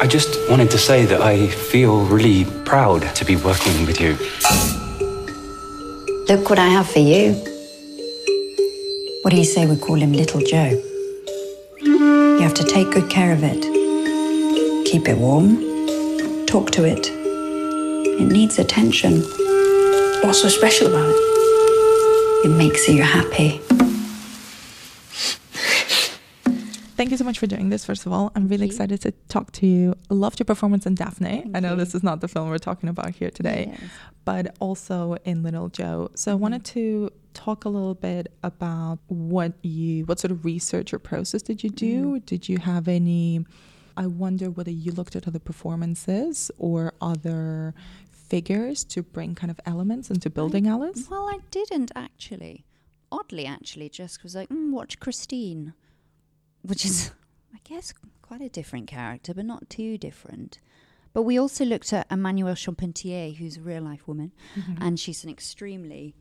I 0.01 0.07
just 0.07 0.51
wanted 0.51 0.71
to 0.71 0.79
say 0.79 1.05
that 1.05 1.21
I 1.21 1.49
feel 1.49 2.05
really 2.07 2.47
proud 2.65 3.03
to 3.15 3.25
be 3.25 3.37
working 3.37 3.87
with 3.87 4.01
you. 4.01 4.17
Look 6.29 6.49
what 6.51 6.59
I 6.59 6.69
have 6.69 6.89
for 6.89 7.01
you. 7.01 7.35
What 9.23 9.31
do 9.31 9.37
you 9.37 9.45
say 9.45 9.67
we 9.67 9.77
call 9.77 9.97
him 9.97 10.13
Little 10.13 10.41
Joe? 10.41 10.83
You 11.81 12.41
have 12.41 12.55
to 12.55 12.65
take 12.65 12.91
good 12.91 13.09
care 13.11 13.33
of 13.33 13.43
it. 13.43 13.63
Keep 14.87 15.09
it 15.09 15.19
warm. 15.19 15.59
Talk 16.47 16.71
to 16.73 16.85
it. 16.85 17.09
It 18.21 18.33
needs 18.33 18.59
attention. 18.59 19.23
What's 20.23 20.41
so 20.43 20.49
special 20.49 20.89
about 20.89 21.09
it? 21.09 21.21
It 22.47 22.57
makes 22.57 22.89
you 22.89 23.03
happy. 23.03 23.61
Thank 27.05 27.13
you 27.13 27.19
so 27.19 27.25
much 27.25 27.39
for 27.39 27.47
doing 27.47 27.69
this. 27.69 27.85
First 27.85 28.07
of 28.07 28.15
all, 28.15 28.33
I'm 28.35 28.49
really 28.49 28.65
excited 28.65 28.99
to 29.03 29.11
talk 29.29 29.53
to 29.53 29.67
you. 29.67 29.95
Loved 30.09 30.41
your 30.41 30.47
performance 30.47 30.87
in 30.87 30.95
Daphne. 30.95 31.51
I 31.55 31.61
know 31.61 31.77
this 31.77 31.95
is 31.95 32.03
not 32.03 32.23
the 32.23 32.29
film 32.29 32.49
we're 32.49 32.57
talking 32.57 32.89
about 32.89 33.11
here 33.11 33.29
today, 33.29 33.77
but 34.25 34.57
also 34.59 35.19
in 35.27 35.43
Little 35.43 35.69
Joe. 35.69 36.11
So 36.15 36.33
I 36.33 36.35
wanted 36.35 36.65
to 36.65 37.11
talk 37.35 37.67
a 37.67 37.69
little 37.69 37.95
bit 37.95 38.33
about 38.43 39.01
what 39.09 39.53
you, 39.63 40.07
what 40.07 40.19
sort 40.19 40.31
of 40.31 40.47
research 40.47 40.95
or 40.95 40.99
process 40.99 41.43
did 41.43 41.63
you 41.63 41.69
do? 41.69 42.21
Did 42.21 42.49
you 42.49 42.57
have 42.57 42.89
any? 42.89 43.45
I 43.99 44.07
wonder 44.07 44.51
whether 44.51 44.71
you 44.71 44.91
looked 44.93 45.15
at 45.15 45.29
other 45.29 45.39
performances 45.39 46.51
or 46.57 46.95
other 47.03 47.75
figures 48.11 48.83
to 48.85 49.03
bring 49.03 49.35
kind 49.35 49.51
of 49.51 49.61
elements 49.67 50.11
into 50.11 50.31
building 50.31 50.67
Alice. 50.67 51.07
Well, 51.11 51.29
I 51.29 51.41
didn't 51.51 51.93
actually. 51.95 52.65
Oddly, 53.13 53.45
actually, 53.45 53.91
just 53.91 54.23
was 54.23 54.35
like, 54.35 54.49
mm, 54.49 54.71
watch 54.71 54.99
Christine, 55.01 55.75
which 56.65 56.85
is, 56.85 57.11
I 57.55 57.59
guess, 57.65 57.93
quite 58.23 58.41
a 58.41 58.49
different 58.49 58.87
character, 58.89 59.35
but 59.35 59.45
not 59.45 59.69
too 59.71 59.99
different. 59.99 60.59
But 61.13 61.23
we 61.23 61.39
also 61.39 61.65
looked 61.65 61.93
at 61.93 62.09
Emmanuelle 62.09 62.57
Charpentier, 62.57 63.31
who's 63.31 63.57
a 63.57 63.61
real 63.61 63.83
life 63.83 64.09
woman, 64.09 64.33
and 64.81 64.99
she's 64.99 65.23
an 65.23 65.31
extremely, 65.31 66.15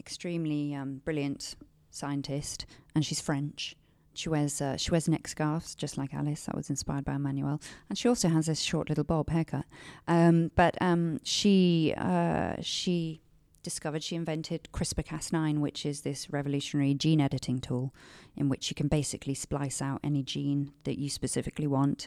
extremely 0.00 0.74
um, 0.74 1.00
brilliant 1.04 1.54
scientist, 1.90 2.66
and 2.94 3.04
she's 3.06 3.20
French. 3.20 3.76
She 4.16 4.28
wears 4.28 4.60
uh, 4.60 4.76
she 4.76 4.90
wears 4.92 5.08
neck 5.08 5.26
scarves 5.28 5.74
just 5.74 5.98
like 5.98 6.14
Alice. 6.14 6.44
That 6.44 6.56
was 6.56 6.70
inspired 6.70 7.04
by 7.04 7.12
Emmanuelle, 7.14 7.60
and 7.88 7.98
she 7.98 8.08
also 8.08 8.28
has 8.28 8.46
this 8.46 8.60
short 8.60 8.88
little 8.88 9.04
bob 9.04 9.28
haircut. 9.28 9.64
Um, 10.08 10.50
but 10.54 10.80
um, 10.80 11.20
she 11.24 11.94
uh, 11.96 12.54
she 12.60 13.20
discovered 13.64 14.04
she 14.04 14.14
invented 14.14 14.68
CRISPR-Cas9, 14.72 15.58
which 15.58 15.84
is 15.84 16.02
this 16.02 16.30
revolutionary 16.30 16.94
gene 16.94 17.20
editing 17.20 17.58
tool, 17.58 17.92
in 18.36 18.48
which 18.48 18.70
you 18.70 18.76
can 18.76 18.86
basically 18.86 19.34
splice 19.34 19.82
out 19.82 19.98
any 20.04 20.22
gene 20.22 20.72
that 20.84 20.98
you 20.98 21.10
specifically 21.10 21.66
want, 21.66 22.06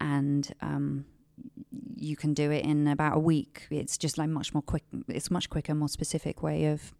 and 0.00 0.52
um, 0.60 1.04
you 1.94 2.16
can 2.16 2.34
do 2.34 2.50
it 2.50 2.64
in 2.64 2.88
about 2.88 3.16
a 3.16 3.20
week. 3.20 3.68
It's 3.70 3.96
just 3.96 4.18
like 4.18 4.28
much 4.28 4.52
more 4.52 4.62
quick. 4.62 4.82
It's 5.06 5.30
much 5.30 5.48
quicker, 5.48 5.74
more 5.74 5.88
specific 5.88 6.42
way 6.42 6.66
of 6.66 6.92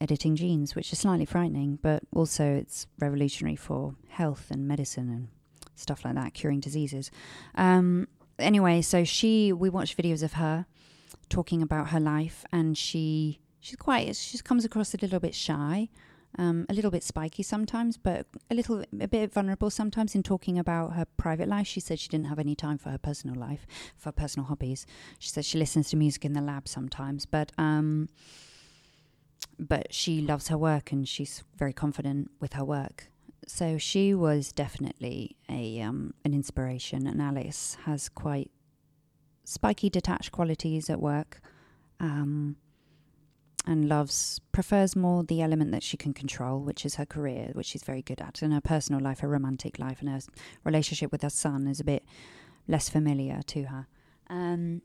editing 0.00 0.36
genes, 0.36 0.74
which 0.74 0.92
is 0.92 0.98
slightly 0.98 1.24
frightening, 1.24 1.78
but 1.80 2.02
also 2.14 2.44
it's 2.44 2.86
revolutionary 2.98 3.56
for 3.56 3.94
health 4.08 4.50
and 4.50 4.66
medicine 4.66 5.08
and 5.08 5.28
stuff 5.76 6.04
like 6.04 6.14
that, 6.16 6.34
curing 6.34 6.60
diseases. 6.60 7.10
Um, 7.54 8.08
anyway, 8.38 8.82
so 8.82 9.04
she, 9.04 9.52
we 9.52 9.70
watched 9.70 9.96
videos 9.96 10.22
of 10.22 10.34
her 10.34 10.66
talking 11.28 11.62
about 11.62 11.88
her 11.88 12.00
life, 12.00 12.44
and 12.52 12.76
she, 12.76 13.40
she's 13.60 13.76
quite, 13.76 14.14
she 14.16 14.38
comes 14.38 14.64
across 14.64 14.94
a 14.94 14.98
little 14.98 15.20
bit 15.20 15.34
shy. 15.34 15.88
Um, 16.38 16.64
a 16.70 16.72
little 16.72 16.90
bit 16.90 17.04
spiky 17.04 17.42
sometimes, 17.42 17.98
but 17.98 18.24
a 18.50 18.54
little, 18.54 18.82
a 18.98 19.06
bit 19.06 19.30
vulnerable 19.30 19.68
sometimes 19.68 20.14
in 20.14 20.22
talking 20.22 20.58
about 20.58 20.94
her 20.94 21.04
private 21.18 21.46
life. 21.46 21.66
She 21.66 21.78
said 21.78 21.98
she 21.98 22.08
didn't 22.08 22.28
have 22.28 22.38
any 22.38 22.54
time 22.54 22.78
for 22.78 22.88
her 22.88 22.96
personal 22.96 23.36
life, 23.36 23.66
for 23.98 24.12
personal 24.12 24.46
hobbies. 24.46 24.86
She 25.18 25.28
said 25.28 25.44
she 25.44 25.58
listens 25.58 25.90
to 25.90 25.96
music 25.96 26.24
in 26.24 26.32
the 26.32 26.40
lab 26.40 26.68
sometimes, 26.68 27.26
but 27.26 27.52
um, 27.58 28.08
but 29.58 29.92
she 29.92 30.22
loves 30.22 30.48
her 30.48 30.56
work 30.56 30.90
and 30.90 31.06
she's 31.06 31.44
very 31.58 31.74
confident 31.74 32.30
with 32.40 32.54
her 32.54 32.64
work. 32.64 33.08
So 33.46 33.76
she 33.76 34.14
was 34.14 34.52
definitely 34.52 35.36
a 35.50 35.82
um, 35.82 36.14
an 36.24 36.32
inspiration, 36.32 37.06
and 37.06 37.20
Alice 37.20 37.76
has 37.84 38.08
quite 38.08 38.50
spiky, 39.44 39.90
detached 39.90 40.32
qualities 40.32 40.88
at 40.90 41.00
work, 41.00 41.40
um, 42.00 42.56
and 43.66 43.88
loves 43.88 44.40
prefers 44.50 44.96
more 44.96 45.22
the 45.22 45.40
element 45.40 45.70
that 45.70 45.82
she 45.82 45.96
can 45.96 46.12
control, 46.12 46.60
which 46.60 46.84
is 46.84 46.96
her 46.96 47.06
career, 47.06 47.50
which 47.52 47.66
she's 47.66 47.84
very 47.84 48.02
good 48.02 48.20
at, 48.20 48.42
and 48.42 48.52
her 48.52 48.60
personal 48.60 49.00
life, 49.00 49.20
her 49.20 49.28
romantic 49.28 49.78
life, 49.78 50.00
and 50.00 50.08
her 50.10 50.20
relationship 50.64 51.12
with 51.12 51.22
her 51.22 51.30
son 51.30 51.66
is 51.68 51.78
a 51.78 51.84
bit 51.84 52.04
less 52.66 52.88
familiar 52.88 53.40
to 53.46 53.64
her. 53.64 53.86
Um, 54.28 54.82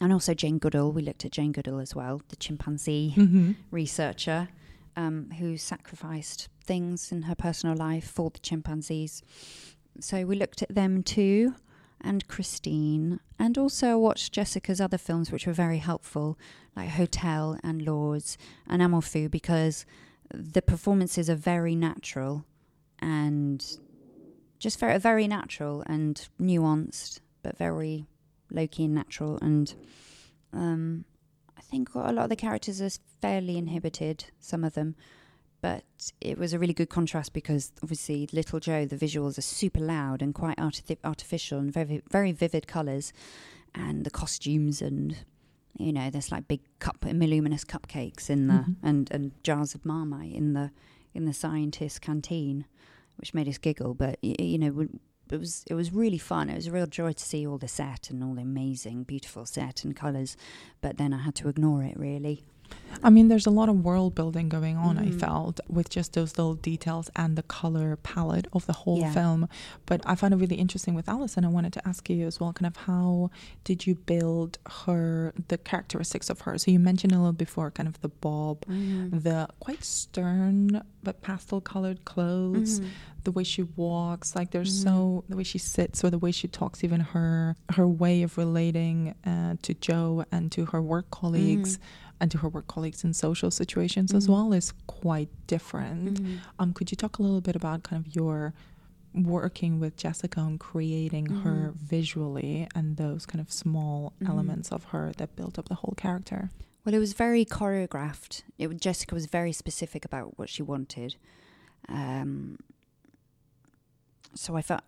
and 0.00 0.12
also 0.12 0.34
Jane 0.34 0.58
Goodall. 0.58 0.92
We 0.92 1.02
looked 1.02 1.24
at 1.24 1.30
Jane 1.32 1.52
Goodall 1.52 1.78
as 1.78 1.94
well, 1.94 2.20
the 2.28 2.36
chimpanzee 2.36 3.14
Mm-hmm. 3.16 3.52
researcher 3.70 4.48
um, 4.96 5.30
who 5.38 5.56
sacrificed 5.56 6.48
things 6.64 7.12
in 7.12 7.22
her 7.22 7.34
personal 7.34 7.76
life 7.76 8.08
for 8.10 8.30
the 8.30 8.38
chimpanzees. 8.40 9.22
So 10.00 10.24
we 10.24 10.36
looked 10.36 10.62
at 10.62 10.74
them 10.74 11.02
too, 11.02 11.54
and 12.00 12.26
Christine, 12.28 13.20
and 13.38 13.56
also 13.56 13.98
watched 13.98 14.32
Jessica's 14.32 14.80
other 14.80 14.98
films, 14.98 15.32
which 15.32 15.46
were 15.46 15.52
very 15.52 15.78
helpful, 15.78 16.38
like 16.76 16.90
Hotel 16.90 17.58
and 17.62 17.82
Lourdes 17.82 18.36
and 18.66 18.82
Amour 18.82 19.02
Fou, 19.02 19.28
because 19.28 19.86
the 20.32 20.62
performances 20.62 21.30
are 21.30 21.34
very 21.34 21.74
natural 21.74 22.44
and 22.98 23.78
just 24.58 24.78
very, 24.78 24.98
very 24.98 25.28
natural 25.28 25.82
and 25.86 26.28
nuanced, 26.40 27.20
but 27.42 27.58
very 27.58 28.06
low 28.50 28.66
key 28.66 28.84
and 28.84 28.94
natural. 28.94 29.38
And 29.42 29.74
um, 30.52 31.04
I 31.56 31.60
think 31.60 31.94
a 31.94 31.98
lot 31.98 32.18
of 32.18 32.28
the 32.28 32.36
characters 32.36 32.80
are 32.80 32.90
fairly 33.20 33.58
inhibited, 33.58 34.26
some 34.40 34.64
of 34.64 34.74
them. 34.74 34.94
But 35.64 35.84
it 36.20 36.36
was 36.36 36.52
a 36.52 36.58
really 36.58 36.74
good 36.74 36.90
contrast 36.90 37.32
because 37.32 37.72
obviously 37.82 38.28
Little 38.34 38.60
Joe, 38.60 38.84
the 38.84 38.96
visuals 38.96 39.38
are 39.38 39.48
super 39.60 39.80
loud 39.80 40.20
and 40.20 40.34
quite 40.34 40.58
arti- 40.58 40.98
artificial 41.02 41.58
and 41.58 41.72
very, 41.72 42.02
very 42.10 42.32
vivid 42.32 42.66
colours, 42.66 43.14
and 43.74 44.04
the 44.04 44.10
costumes 44.10 44.82
and 44.82 45.16
you 45.78 45.90
know 45.96 46.10
there's 46.10 46.30
like 46.30 46.46
big 46.48 46.60
cup 46.80 46.98
luminous 47.02 47.64
cupcakes 47.64 48.28
in 48.28 48.46
the 48.48 48.60
Mhm. 48.60 48.76
and 48.82 49.10
and 49.10 49.32
jars 49.42 49.74
of 49.74 49.86
marmite 49.86 50.34
in 50.34 50.52
the 50.52 50.70
in 51.14 51.24
the 51.24 51.32
scientist 51.32 52.02
canteen, 52.02 52.66
which 53.16 53.32
made 53.32 53.48
us 53.48 53.56
giggle. 53.56 53.94
But 53.94 54.18
y- 54.22 54.36
you 54.38 54.58
know 54.58 54.70
we- 54.70 55.00
it 55.30 55.38
was 55.40 55.64
it 55.66 55.74
was 55.74 55.94
really 55.94 56.18
fun. 56.18 56.50
It 56.50 56.56
was 56.56 56.66
a 56.66 56.72
real 56.72 56.86
joy 56.86 57.12
to 57.14 57.24
see 57.24 57.46
all 57.46 57.56
the 57.56 57.68
set 57.68 58.10
and 58.10 58.22
all 58.22 58.34
the 58.34 58.42
amazing, 58.42 59.04
beautiful 59.04 59.46
set 59.46 59.82
and 59.82 59.96
colours. 59.96 60.36
But 60.82 60.98
then 60.98 61.14
I 61.14 61.22
had 61.22 61.34
to 61.36 61.48
ignore 61.48 61.82
it 61.84 61.96
really. 61.98 62.44
I 63.02 63.10
mean, 63.10 63.28
there's 63.28 63.44
a 63.46 63.50
lot 63.50 63.68
of 63.68 63.84
world 63.84 64.14
building 64.14 64.48
going 64.48 64.76
on, 64.78 64.96
I 64.98 65.06
Mhm. 65.08 65.14
felt, 65.20 65.60
with 65.68 65.90
just 65.90 66.14
those 66.14 66.38
little 66.38 66.54
details 66.54 67.10
and 67.14 67.36
the 67.36 67.42
color 67.42 67.96
palette 67.96 68.46
of 68.52 68.64
the 68.66 68.72
whole 68.72 68.98
Yeah. 68.98 69.12
film. 69.12 69.48
But 69.84 70.00
I 70.06 70.14
found 70.14 70.32
it 70.32 70.38
really 70.38 70.56
interesting 70.56 70.94
with 70.94 71.06
Alice, 71.08 71.36
and 71.36 71.44
I 71.44 71.50
wanted 71.50 71.74
to 71.74 71.86
ask 71.86 72.08
you 72.08 72.26
as 72.26 72.40
well 72.40 72.52
kind 72.54 72.66
of 72.66 72.76
how 72.86 73.30
did 73.64 73.86
you 73.86 73.96
build 73.96 74.58
her, 74.84 75.34
the 75.48 75.58
characteristics 75.58 76.30
of 76.30 76.42
her? 76.42 76.56
So 76.56 76.70
you 76.70 76.78
mentioned 76.78 77.12
a 77.12 77.18
little 77.18 77.32
before 77.32 77.70
kind 77.70 77.88
of 77.88 78.00
the 78.00 78.08
bob, 78.08 78.64
Mm-hmm. 78.66 79.18
the 79.18 79.48
quite 79.60 79.84
stern 79.84 80.82
but 81.02 81.20
pastel 81.20 81.60
colored 81.60 82.06
clothes, 82.06 82.80
Mhm. 82.80 82.84
the 83.24 83.32
way 83.32 83.44
she 83.44 83.62
walks, 83.62 84.34
like 84.34 84.52
there's 84.52 84.72
so, 84.72 85.24
the 85.28 85.36
way 85.36 85.42
she 85.42 85.58
sits 85.58 86.02
or 86.02 86.08
the 86.08 86.18
way 86.18 86.30
she 86.30 86.48
talks, 86.48 86.82
even 86.82 87.00
her, 87.00 87.56
her 87.72 87.86
way 87.86 88.22
of 88.22 88.38
relating 88.38 89.14
uh, 89.26 89.56
to 89.62 89.74
Joe 89.74 90.24
and 90.32 90.50
to 90.52 90.66
her 90.66 90.80
work 90.80 91.10
colleagues 91.10 91.78
and 92.20 92.30
to 92.30 92.38
her 92.38 92.48
work 92.48 92.66
colleagues 92.68 93.04
in 93.04 93.12
social 93.12 93.50
situations 93.50 94.12
as 94.14 94.26
Mhm. 94.26 94.30
well 94.30 94.52
is 94.52 94.72
quite 94.86 95.28
different. 95.46 96.20
Mhm. 96.22 96.38
Um, 96.58 96.72
could 96.72 96.90
you 96.90 96.96
talk 96.96 97.18
a 97.18 97.22
little 97.22 97.40
bit 97.40 97.56
about 97.56 97.82
kind 97.82 98.04
of 98.06 98.14
your 98.14 98.54
working 99.14 99.78
with 99.78 99.96
Jessica 99.96 100.40
and 100.40 100.58
creating 100.58 101.26
her 101.26 101.70
Mhm. 101.72 101.74
visually 101.76 102.66
and 102.74 102.96
those 102.96 103.26
kind 103.26 103.40
of 103.40 103.52
small 103.52 104.12
Mhm. 104.20 104.28
elements 104.28 104.72
of 104.72 104.84
her 104.86 105.12
that 105.18 105.36
built 105.36 105.58
up 105.58 105.68
the 105.68 105.76
whole 105.76 105.94
character? 105.96 106.50
Well, 106.84 106.94
it 106.94 106.98
was 106.98 107.12
very 107.14 107.44
choreographed. 107.44 108.42
It 108.58 108.68
Jessica 108.80 109.14
was 109.14 109.26
very 109.26 109.52
specific 109.52 110.04
about 110.04 110.38
what 110.38 110.48
she 110.48 110.62
wanted. 110.62 111.16
Um, 111.88 112.58
so 114.34 114.56
I 114.56 114.62
felt 114.62 114.82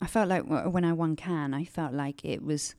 I 0.00 0.06
felt 0.06 0.28
like 0.28 0.42
when 0.44 0.84
I 0.84 0.92
won 0.92 1.16
Cannes, 1.16 1.54
I 1.54 1.64
felt 1.64 1.94
like 1.94 2.22
it 2.24 2.42
was 2.42 2.74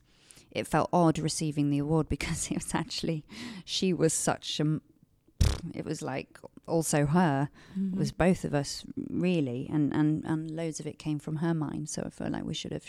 it 0.50 0.66
felt 0.66 0.88
odd 0.92 1.18
receiving 1.18 1.70
the 1.70 1.78
award 1.78 2.08
because 2.16 2.50
it 2.50 2.54
was 2.56 2.74
actually 2.74 3.24
she 3.64 3.92
was 3.92 4.12
such 4.12 4.60
a 4.60 4.80
it 5.74 5.84
was 5.84 6.02
like 6.02 6.38
also 6.66 7.06
her 7.06 7.48
it 7.76 7.96
was 7.96 8.12
both 8.12 8.44
of 8.44 8.54
us 8.54 8.84
really 9.08 9.68
and 9.72 9.92
and 9.92 10.24
and 10.24 10.50
loads 10.50 10.80
of 10.80 10.86
it 10.86 10.98
came 10.98 11.18
from 11.18 11.36
her 11.36 11.54
mind. 11.54 11.88
So 11.88 12.02
i 12.04 12.10
felt 12.10 12.32
like 12.32 12.44
we 12.44 12.54
should 12.54 12.72
have 12.72 12.86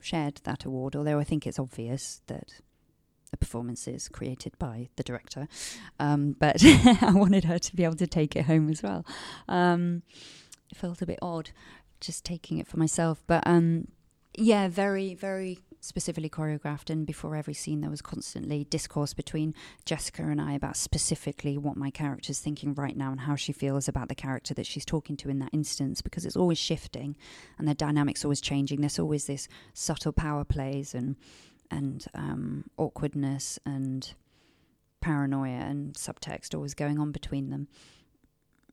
shared 0.00 0.40
that 0.44 0.64
award 0.64 0.94
although 0.94 1.18
i 1.18 1.24
think 1.24 1.46
it's 1.46 1.58
obvious 1.58 2.20
that 2.26 2.60
the 3.30 3.36
performance 3.36 3.88
is 3.88 4.08
created 4.08 4.56
by 4.58 4.88
the 4.96 5.02
director 5.02 5.48
um, 5.98 6.36
but 6.38 6.62
i 6.64 7.10
wanted 7.12 7.44
her 7.44 7.58
to 7.58 7.74
be 7.76 7.84
able 7.84 7.96
to 7.96 8.06
take 8.06 8.36
it 8.36 8.44
home 8.44 8.68
as 8.70 8.82
well. 8.82 9.04
Um, 9.48 10.02
it 10.70 10.76
felt 10.76 11.02
a 11.02 11.06
bit 11.06 11.18
odd 11.22 11.50
just 12.00 12.24
taking 12.24 12.58
it 12.58 12.66
for 12.66 12.78
myself 12.78 13.22
but 13.26 13.42
um, 13.46 13.88
yeah 14.34 14.68
very 14.68 15.14
very 15.14 15.60
specifically 15.86 16.28
choreographed 16.28 16.90
and 16.90 17.06
before 17.06 17.36
every 17.36 17.54
scene 17.54 17.80
there 17.80 17.90
was 17.90 18.02
constantly 18.02 18.64
discourse 18.64 19.14
between 19.14 19.54
Jessica 19.84 20.22
and 20.22 20.40
I 20.40 20.52
about 20.52 20.76
specifically 20.76 21.56
what 21.56 21.76
my 21.76 21.90
character's 21.90 22.40
thinking 22.40 22.74
right 22.74 22.96
now 22.96 23.10
and 23.10 23.20
how 23.20 23.36
she 23.36 23.52
feels 23.52 23.88
about 23.88 24.08
the 24.08 24.14
character 24.14 24.52
that 24.54 24.66
she's 24.66 24.84
talking 24.84 25.16
to 25.18 25.28
in 25.28 25.38
that 25.38 25.50
instance 25.52 26.02
because 26.02 26.26
it's 26.26 26.36
always 26.36 26.58
shifting 26.58 27.16
and 27.58 27.68
the 27.68 27.74
dynamics 27.74 28.24
always 28.24 28.40
changing. 28.40 28.80
There's 28.80 28.98
always 28.98 29.26
this 29.26 29.48
subtle 29.74 30.12
power 30.12 30.44
plays 30.44 30.94
and 30.94 31.16
and 31.70 32.06
um, 32.14 32.64
awkwardness 32.76 33.58
and 33.66 34.14
paranoia 35.00 35.50
and 35.50 35.94
subtext 35.94 36.54
always 36.54 36.74
going 36.74 36.98
on 36.98 37.12
between 37.12 37.50
them. 37.50 37.68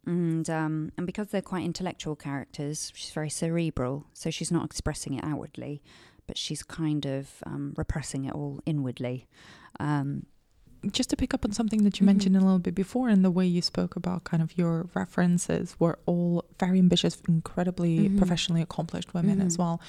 And 0.05 0.49
um, 0.49 0.91
and 0.97 1.05
because 1.05 1.27
they're 1.27 1.41
quite 1.41 1.63
intellectual 1.63 2.15
characters 2.17 2.91
she's 2.93 3.11
very 3.11 3.29
cerebral 3.29 4.05
so 4.13 4.29
she's 4.29 4.51
not 4.51 4.65
expressing 4.65 5.13
it 5.13 5.23
outwardly 5.23 5.81
but 6.27 6.37
she's 6.37 6.63
kind 6.63 7.05
of 7.05 7.29
um, 7.45 7.73
repressing 7.77 8.25
it 8.25 8.33
all 8.33 8.59
inwardly. 8.65 9.27
Um, 9.79 10.25
just 10.91 11.09
to 11.11 11.15
pick 11.15 11.33
up 11.33 11.45
on 11.45 11.53
something 11.53 11.83
that 11.85 11.99
you 11.99 12.03
Mhm. 12.03 12.07
mentioned 12.07 12.35
a 12.37 12.41
little 12.41 12.59
bit 12.59 12.75
before 12.75 13.07
and 13.07 13.23
the 13.23 13.31
way 13.31 13.45
you 13.47 13.61
spoke 13.61 13.95
about 13.95 14.25
kind 14.25 14.43
of 14.43 14.57
your 14.57 14.89
references 14.93 15.77
were 15.79 15.97
all 16.05 16.43
very 16.59 16.77
ambitious 16.77 17.21
incredibly 17.25 18.09
Mhm. 18.09 18.17
professionally 18.17 18.61
accomplished 18.61 19.13
women 19.13 19.39
as 19.39 19.55
Mhm. 19.55 19.59
well 19.59 19.81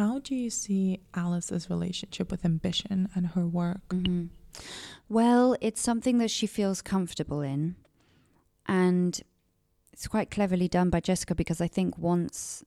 how 0.00 0.18
do 0.18 0.34
you 0.34 0.50
see 0.50 1.00
alice's 1.14 1.70
relationship 1.70 2.30
with 2.30 2.44
ambition 2.44 3.08
and 3.14 3.28
her 3.28 3.46
work 3.46 3.88
mhm. 3.88 4.28
Well, 5.08 5.56
it's 5.62 5.80
something 5.80 6.18
that 6.18 6.30
she 6.30 6.46
feels 6.46 6.80
comfortable 6.80 7.40
in, 7.40 7.74
and 8.66 9.20
it's 9.92 10.06
quite 10.06 10.30
cleverly 10.30 10.68
done 10.68 10.90
by 10.90 11.00
Jessica 11.00 11.34
because 11.34 11.60
I 11.60 11.68
think 11.68 11.98
once 11.98 12.62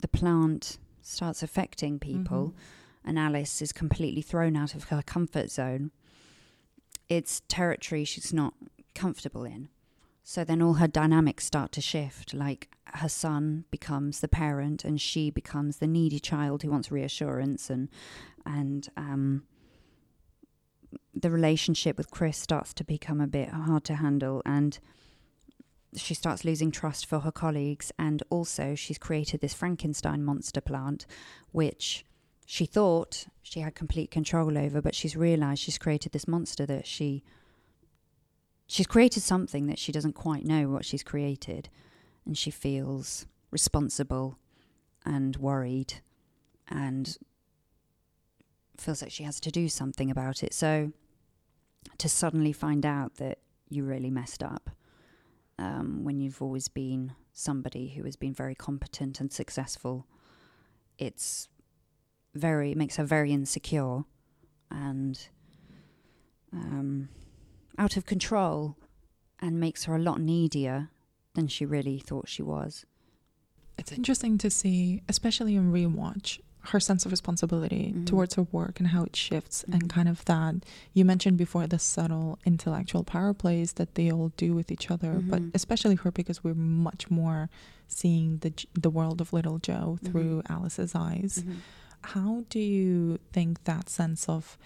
the 0.00 0.08
plant 0.08 0.78
starts 1.10 1.42
affecting 1.42 1.98
people 1.98 2.54
and 3.04 3.18
Alice 3.18 3.62
is 3.62 3.72
completely 3.72 4.22
thrown 4.22 4.56
out 4.56 4.74
of 4.74 4.84
her 4.84 5.02
comfort 5.02 5.50
zone, 5.50 5.90
it's 7.08 7.42
territory 7.48 8.04
she's 8.04 8.32
not 8.32 8.54
comfortable 8.94 9.44
in. 9.44 9.68
So 10.22 10.44
then 10.44 10.62
all 10.62 10.74
her 10.74 10.86
dynamics 10.86 11.44
start 11.44 11.72
to 11.72 11.80
shift. 11.80 12.34
Like 12.34 12.68
her 12.84 13.08
son 13.08 13.64
becomes 13.70 14.20
the 14.20 14.28
parent, 14.28 14.84
and 14.84 15.00
she 15.00 15.30
becomes 15.30 15.78
the 15.78 15.86
needy 15.86 16.20
child 16.20 16.62
who 16.62 16.70
wants 16.70 16.92
reassurance, 16.92 17.70
and 17.70 17.88
and 18.44 18.88
um, 18.96 19.44
the 21.14 21.30
relationship 21.30 21.96
with 21.96 22.10
Chris 22.10 22.36
starts 22.36 22.74
to 22.74 22.84
become 22.84 23.20
a 23.20 23.26
bit 23.26 23.48
hard 23.48 23.84
to 23.84 23.96
handle, 23.96 24.42
and 24.44 24.78
she 25.96 26.14
starts 26.14 26.44
losing 26.44 26.70
trust 26.70 27.06
for 27.06 27.20
her 27.20 27.32
colleagues. 27.32 27.92
And 27.98 28.22
also, 28.30 28.74
she's 28.74 28.98
created 28.98 29.40
this 29.40 29.54
Frankenstein 29.54 30.24
monster 30.24 30.60
plant, 30.60 31.06
which 31.52 32.04
she 32.46 32.66
thought 32.66 33.26
she 33.42 33.60
had 33.60 33.74
complete 33.74 34.10
control 34.10 34.58
over, 34.58 34.80
but 34.80 34.94
she's 34.94 35.16
realized 35.16 35.62
she's 35.62 35.78
created 35.78 36.12
this 36.12 36.28
monster 36.28 36.66
that 36.66 36.86
she 36.86 37.22
she's 38.66 38.86
created 38.86 39.22
something 39.22 39.66
that 39.66 39.78
she 39.78 39.90
doesn't 39.90 40.12
quite 40.12 40.44
know 40.44 40.68
what 40.68 40.84
she's 40.84 41.02
created, 41.02 41.68
and 42.24 42.38
she 42.38 42.50
feels 42.50 43.26
responsible 43.50 44.38
and 45.04 45.36
worried 45.36 45.94
and 46.68 47.18
feels 48.76 49.02
like 49.02 49.10
she 49.10 49.24
has 49.24 49.40
to 49.40 49.50
do 49.50 49.68
something 49.68 50.10
about 50.10 50.42
it. 50.42 50.54
So 50.54 50.92
to 51.98 52.08
suddenly 52.08 52.52
find 52.52 52.86
out 52.86 53.16
that 53.16 53.38
you 53.68 53.84
really 53.84 54.10
messed 54.10 54.42
up 54.42 54.70
um, 55.60 56.04
when 56.04 56.20
you've 56.20 56.42
always 56.42 56.68
been 56.68 57.12
somebody 57.32 57.88
who 57.90 58.04
has 58.04 58.16
been 58.16 58.34
very 58.34 58.54
competent 58.54 59.20
and 59.20 59.32
successful, 59.32 60.06
it's 60.98 61.48
very 62.34 62.72
it 62.72 62.76
makes 62.76 62.96
her 62.96 63.04
very 63.04 63.32
insecure 63.32 64.04
and 64.70 65.28
um, 66.52 67.08
out 67.78 67.96
of 67.96 68.06
control. 68.06 68.76
and 69.42 69.58
makes 69.58 69.84
her 69.84 69.96
a 69.96 69.98
lot 69.98 70.20
needier 70.20 70.90
than 71.34 71.48
she 71.48 71.64
really 71.64 71.98
thought 71.98 72.28
she 72.28 72.42
was. 72.42 72.84
It's 73.78 73.92
interesting 73.92 74.36
to 74.38 74.50
see, 74.50 75.02
especially 75.08 75.56
in 75.56 75.72
rewatch, 75.72 76.40
her 76.62 76.78
sense 76.80 77.06
of 77.06 77.10
responsibility 77.10 77.92
Mhm. 77.96 78.06
towards 78.06 78.34
her 78.34 78.42
work 78.52 78.80
and 78.80 78.88
how 78.88 79.02
it 79.04 79.16
shifts, 79.16 79.64
Mhm. 79.66 79.74
and 79.74 79.88
kind 79.90 80.08
of 80.08 80.24
that 80.26 80.56
you 80.92 81.04
mentioned 81.04 81.36
before 81.38 81.66
the 81.66 81.78
subtle 81.78 82.38
intellectual 82.44 83.02
power 83.02 83.32
plays 83.32 83.72
that 83.74 83.94
they 83.94 84.10
all 84.12 84.30
do 84.36 84.54
with 84.54 84.70
each 84.70 84.90
other, 84.90 85.20
but 85.20 85.40
Mhm. 85.42 85.50
especially 85.54 85.94
her 85.96 86.10
because 86.10 86.44
we're 86.44 86.54
much 86.54 87.10
more 87.10 87.48
seeing 87.88 88.38
the 88.38 88.52
the 88.74 88.90
world 88.90 89.20
of 89.20 89.32
little 89.32 89.58
Joe 89.58 89.98
Mhm. 90.02 90.06
through 90.10 90.42
Alice's 90.48 90.94
eyes. 90.94 91.42
Mhm. 91.46 91.56
How 92.02 92.44
do 92.50 92.58
you 92.60 93.18
think 93.32 93.64
that 93.64 93.88
sense 93.88 94.28
of 94.28 94.56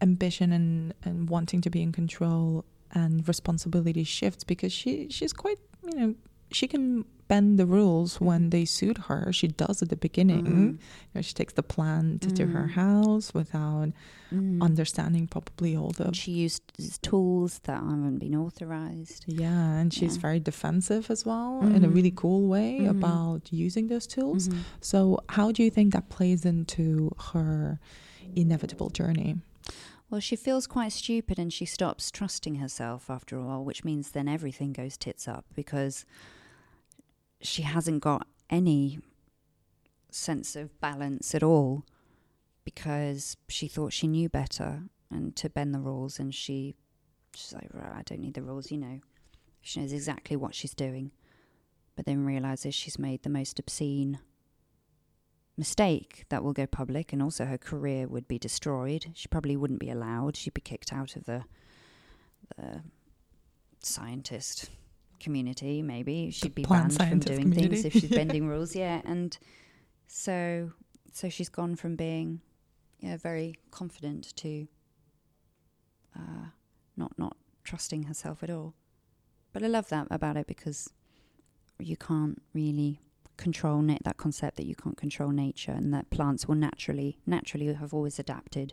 ambition 0.00 0.52
and, 0.52 0.94
and 1.04 1.28
wanting 1.30 1.60
to 1.60 1.70
be 1.70 1.80
in 1.82 1.92
control 1.92 2.64
and 2.92 3.26
responsibility 3.26 4.04
shifts 4.04 4.44
because 4.44 4.72
she 4.72 5.08
she's 5.08 5.32
quite 5.32 5.58
you 5.90 5.96
know 5.98 6.14
she 6.50 6.66
can 6.66 7.04
bend 7.28 7.58
the 7.58 7.66
rules 7.66 8.20
when 8.20 8.50
they 8.50 8.64
suit 8.64 8.98
her. 9.08 9.32
She 9.32 9.48
does 9.48 9.80
at 9.82 9.88
the 9.88 9.96
beginning. 9.96 10.44
Mhm. 10.46 10.66
You 10.72 10.78
know, 11.14 11.22
she 11.22 11.32
takes 11.34 11.54
the 11.54 11.62
plant 11.62 12.34
to 12.36 12.46
her 12.46 12.66
Mhm. 12.66 12.70
house 12.72 13.32
without 13.32 13.90
Mm. 14.32 14.62
understanding 14.62 15.26
probably 15.28 15.76
all 15.76 15.90
the 15.90 16.12
She 16.12 16.32
used 16.32 16.62
tools 17.02 17.60
that 17.64 17.80
haven't 17.82 18.18
been 18.18 18.34
authorized. 18.34 19.24
yeah, 19.26 19.74
and 19.78 19.92
she's 19.92 20.16
Yeah. 20.16 20.22
very 20.22 20.40
defensive 20.40 21.10
as 21.10 21.24
well 21.24 21.60
in 21.62 21.84
a 21.84 21.88
Mhm. 21.88 21.94
really 21.94 22.10
cool 22.10 22.48
way 22.48 22.80
Mhm. 22.80 22.90
about 22.90 23.52
using 23.52 23.86
those 23.88 24.06
tools. 24.06 24.48
Mhm. 24.48 24.58
So, 24.80 25.18
how 25.30 25.52
do 25.52 25.62
you 25.62 25.70
think 25.70 25.92
that 25.92 26.08
plays 26.08 26.44
into 26.44 27.10
her 27.32 27.78
inevitable 28.34 28.90
journey? 28.90 29.36
Well, 30.10 30.20
she 30.20 30.36
feels 30.36 30.66
quite 30.66 30.92
stupid 30.92 31.38
and 31.38 31.50
she 31.52 31.64
stops 31.64 32.10
trusting 32.10 32.56
herself 32.56 33.08
after 33.08 33.38
a 33.38 33.44
while, 33.46 33.64
which 33.64 33.84
means 33.84 34.10
then 34.10 34.28
everything 34.28 34.72
goes 34.72 34.96
tits 34.98 35.26
up 35.26 35.46
because 35.54 36.04
she 37.42 37.62
hasn't 37.62 38.02
got 38.02 38.26
any 38.50 38.98
sense 40.10 40.56
of 40.56 40.78
balance 40.80 41.34
at 41.34 41.42
all 41.42 41.84
because 42.64 43.36
she 43.48 43.66
thought 43.66 43.92
she 43.92 44.06
knew 44.06 44.28
better 44.28 44.82
and 45.10 45.34
to 45.36 45.48
bend 45.48 45.74
the 45.74 45.80
rules 45.80 46.18
and 46.18 46.34
she 46.34 46.74
she's 47.34 47.52
like 47.52 47.70
I 47.74 48.02
don't 48.04 48.20
need 48.20 48.34
the 48.34 48.42
rules 48.42 48.70
you 48.70 48.78
know. 48.78 49.00
She 49.60 49.80
knows 49.80 49.92
exactly 49.92 50.36
what 50.36 50.54
she's 50.54 50.74
doing 50.74 51.12
but 51.96 52.06
then 52.06 52.24
realizes 52.24 52.74
she's 52.74 52.98
made 52.98 53.22
the 53.22 53.28
most 53.30 53.58
obscene 53.58 54.18
mistake 55.56 56.24
that 56.30 56.42
will 56.42 56.52
go 56.52 56.66
public 56.66 57.12
and 57.12 57.22
also 57.22 57.44
her 57.44 57.58
career 57.58 58.06
would 58.08 58.26
be 58.26 58.38
destroyed. 58.38 59.06
She 59.14 59.28
probably 59.28 59.56
wouldn't 59.56 59.80
be 59.80 59.90
allowed. 59.90 60.36
She'd 60.36 60.54
be 60.54 60.60
kicked 60.60 60.92
out 60.92 61.16
of 61.16 61.24
the 61.24 61.44
the 62.56 62.82
scientist 63.80 64.70
community 65.22 65.82
maybe. 65.82 66.30
She'd 66.30 66.54
be 66.54 66.64
plant 66.64 66.98
banned 66.98 67.24
from 67.24 67.34
doing 67.34 67.52
things 67.52 67.84
if 67.84 67.92
she's 67.92 68.10
bending 68.20 68.46
rules 68.46 68.74
yeah. 68.74 69.00
And 69.04 69.36
so 70.06 70.72
so 71.12 71.28
she's 71.28 71.48
gone 71.48 71.76
from 71.76 71.96
being 71.96 72.40
yeah 73.00 73.16
very 73.16 73.54
confident 73.70 74.34
to 74.36 74.66
uh 76.16 76.46
not 76.96 77.12
not 77.18 77.36
trusting 77.64 78.04
herself 78.04 78.42
at 78.42 78.50
all. 78.50 78.74
But 79.52 79.62
i 79.62 79.66
love 79.66 79.88
that 79.88 80.08
about 80.10 80.36
it 80.36 80.46
because 80.46 80.90
you 81.78 81.96
can't 81.96 82.40
really 82.54 83.00
control 83.36 83.82
na- 83.82 83.98
that 84.04 84.16
concept 84.16 84.56
that 84.56 84.66
you 84.66 84.74
can't 84.74 84.96
control 84.96 85.30
nature 85.30 85.72
and 85.72 85.92
that 85.92 86.08
plants 86.10 86.46
will 86.46 86.54
naturally 86.54 87.18
naturally 87.26 87.72
have 87.72 87.92
always 87.94 88.18
adapted 88.18 88.72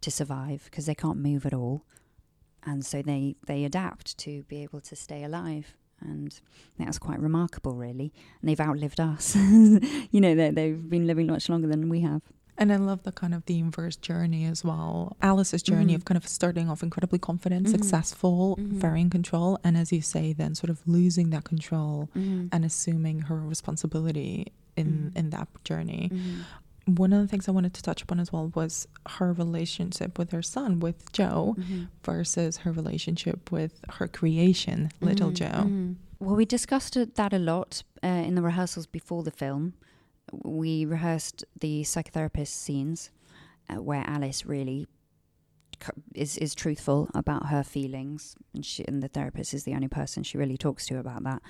to 0.00 0.10
survive 0.10 0.64
because 0.64 0.86
they 0.86 0.94
can't 0.94 1.18
move 1.18 1.46
at 1.46 1.54
all. 1.54 1.84
And 2.62 2.84
so 2.84 3.02
they 3.02 3.36
they 3.46 3.64
adapt 3.64 4.18
to 4.18 4.42
be 4.44 4.62
able 4.62 4.80
to 4.82 4.96
stay 4.96 5.24
alive 5.24 5.76
and 6.00 6.40
that's 6.78 6.98
quite 6.98 7.20
remarkable 7.20 7.74
really 7.74 8.12
and 8.40 8.48
they've 8.48 8.60
outlived 8.60 9.00
us 9.00 9.34
you 10.10 10.20
know 10.20 10.34
they, 10.34 10.50
they've 10.50 10.88
been 10.90 11.06
living 11.06 11.26
much 11.26 11.48
longer 11.48 11.66
than 11.68 11.88
we 11.88 12.00
have 12.00 12.22
And 12.60 12.70
I 12.72 12.76
love 12.76 13.04
the 13.08 13.12
kind 13.12 13.32
of 13.32 13.42
the 13.46 13.56
inverse 13.58 13.96
journey 13.96 14.44
as 14.44 14.60
well. 14.70 15.16
Alice's 15.22 15.62
journey 15.62 15.92
Mhm. 15.94 15.96
of 15.98 16.04
kind 16.04 16.18
of 16.20 16.26
starting 16.28 16.66
off 16.68 16.82
incredibly 16.88 17.18
confident, 17.18 17.64
Mhm. 17.66 17.70
successful, 17.76 18.40
Mhm. 18.60 18.76
very 18.84 19.00
in 19.00 19.08
control, 19.08 19.50
and 19.64 19.78
as 19.82 19.88
you 19.96 20.02
say, 20.14 20.34
then 20.40 20.52
sort 20.54 20.68
of 20.74 20.78
losing 20.96 21.30
that 21.34 21.44
control 21.52 22.10
Mhm. 22.14 22.48
and 22.52 22.60
assuming 22.70 23.16
her 23.32 23.38
responsibility 23.54 24.34
in 24.76 24.86
Mhm. 24.86 25.18
in 25.20 25.26
that 25.30 25.48
journey. 25.68 26.02
One 26.86 27.12
of 27.12 27.20
the 27.20 27.28
things 27.28 27.48
I 27.48 27.52
wanted 27.52 27.74
to 27.74 27.82
touch 27.82 28.02
upon 28.02 28.18
as 28.20 28.32
well 28.32 28.50
was 28.54 28.88
her 29.08 29.32
relationship 29.32 30.18
with 30.18 30.30
her 30.30 30.42
son, 30.42 30.80
with 30.80 31.12
Joe, 31.12 31.54
Mhm. 31.58 31.88
versus 32.02 32.58
her 32.58 32.72
relationship 32.72 33.52
with 33.52 33.80
her 33.90 34.08
creation, 34.08 34.90
Little 35.00 35.30
Mhm, 35.30 35.34
Joe. 35.36 35.64
mhm. 35.68 35.96
Well, 36.18 36.36
we 36.36 36.44
discussed 36.44 36.94
that 37.14 37.32
a 37.32 37.38
lot 37.38 37.82
uh, 38.02 38.06
in 38.08 38.34
the 38.34 38.42
rehearsals 38.42 38.86
before 38.86 39.22
the 39.22 39.30
film. 39.30 39.74
We 40.32 40.84
rehearsed 40.84 41.44
the 41.58 41.82
psychotherapist 41.82 42.48
scenes 42.48 43.10
uh, 43.68 43.80
where 43.82 44.04
Alice 44.06 44.44
really 44.46 44.86
is 46.14 46.36
is 46.38 46.54
truthful 46.54 47.08
about 47.14 47.46
her 47.46 47.62
feelings, 47.62 48.36
and 48.54 48.64
she 48.66 48.84
and 48.86 49.02
the 49.02 49.08
therapist 49.08 49.54
is 49.54 49.64
the 49.64 49.74
only 49.74 49.88
person 49.88 50.22
she 50.22 50.36
really 50.38 50.58
talks 50.58 50.86
to 50.86 50.98
about 50.98 51.24
that, 51.24 51.40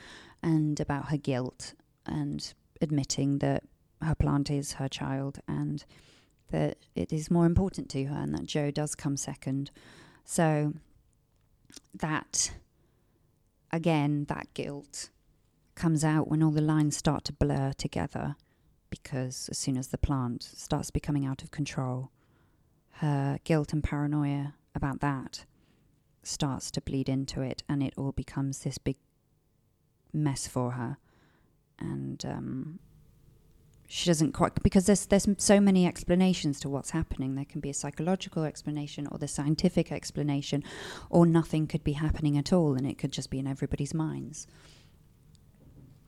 and 0.43 0.79
about 0.81 1.09
her 1.11 1.17
guilt, 1.17 1.75
and 2.07 2.55
admitting 2.81 3.39
that 3.39 3.65
her 4.03 4.15
plant 4.15 4.51
is 4.51 4.75
her 4.75 4.89
child, 4.89 5.41
and 5.49 5.85
that 6.51 6.79
it 6.95 7.13
is 7.13 7.31
more 7.31 7.47
important 7.47 7.89
to 7.91 8.05
her, 8.05 8.17
and 8.17 8.35
that 8.35 8.47
Joe 8.47 8.71
does 8.71 8.95
come 8.95 9.17
second. 9.17 9.71
So 10.25 10.75
that 11.95 12.53
again, 13.73 14.25
that 14.29 14.53
guilt 14.55 15.11
comes 15.75 16.05
out 16.05 16.29
when 16.29 16.43
all 16.43 16.51
the 16.51 16.61
lines 16.61 16.97
start 16.97 17.25
to 17.25 17.33
blur 17.33 17.73
together 17.77 18.37
because 18.91 19.49
as 19.51 19.59
soon 19.59 19.77
as 19.77 19.89
the 19.89 19.99
plant 19.99 20.43
starts 20.43 20.91
becoming 20.91 21.25
out 21.25 21.43
of 21.43 21.51
control, 21.51 22.11
her 22.95 23.39
guilt 23.45 23.73
and 23.73 23.83
paranoia 23.83 24.55
about 24.75 25.01
that 25.01 25.45
starts 26.23 26.71
to 26.73 26.81
bleed 26.81 27.09
into 27.09 27.41
it 27.41 27.63
and 27.69 27.83
it 27.83 27.95
all 27.97 28.13
becomes 28.13 28.59
this 28.61 28.79
big 28.79 28.97
mess 30.13 30.47
for 30.47 30.73
her. 30.73 30.99
And 31.79 32.23
um, 32.27 32.79
she 33.93 34.07
doesn't 34.09 34.31
quite 34.31 34.55
because 34.63 34.87
there's 34.87 35.07
there's 35.07 35.27
so 35.39 35.59
many 35.59 35.85
explanations 35.85 36.61
to 36.61 36.69
what's 36.69 36.91
happening. 36.91 37.35
There 37.35 37.45
can 37.45 37.61
be 37.61 37.71
a 37.71 37.75
psychological 37.75 38.45
explanation 38.45 39.09
or 39.11 39.19
the 39.19 39.27
scientific 39.27 39.91
explanation, 39.91 40.63
or 41.11 41.27
nothing 41.27 41.67
could 41.67 41.83
be 41.83 41.95
happening 41.95 42.39
at 42.39 42.53
all, 42.53 42.75
and 42.75 42.87
it 42.87 42.99
could 42.99 43.11
just 43.11 43.31
be 43.31 43.41
in 43.41 43.49
everybody's 43.49 43.93
minds. 43.93 44.47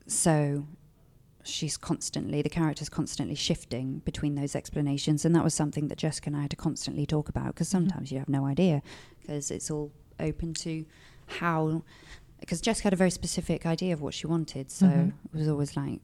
So 0.07 0.65
she's 1.43 1.75
constantly 1.75 2.41
the 2.41 2.47
character's 2.49 2.87
constantly 2.87 3.35
shifting 3.35 3.99
between 4.05 4.35
those 4.35 4.55
explanations, 4.55 5.25
and 5.25 5.35
that 5.35 5.43
was 5.43 5.53
something 5.53 5.89
that 5.89 5.97
Jessica 5.97 6.27
and 6.29 6.37
I 6.37 6.43
had 6.43 6.51
to 6.51 6.55
constantly 6.55 7.05
talk 7.05 7.27
about 7.27 7.47
because 7.47 7.67
sometimes 7.67 8.13
you 8.13 8.19
have 8.19 8.29
no 8.29 8.45
idea 8.45 8.81
because 9.19 9.51
it's 9.51 9.69
all 9.69 9.91
open 10.21 10.53
to 10.53 10.85
how. 11.27 11.83
Because 12.39 12.61
Jessica 12.61 12.85
had 12.85 12.93
a 12.93 12.97
very 12.97 13.11
specific 13.11 13.65
idea 13.65 13.91
of 13.93 14.01
what 14.01 14.13
she 14.13 14.25
wanted, 14.25 14.71
so 14.71 14.85
Mhm. 14.87 15.13
it 15.33 15.37
was 15.37 15.49
always 15.49 15.75
like, 15.75 15.99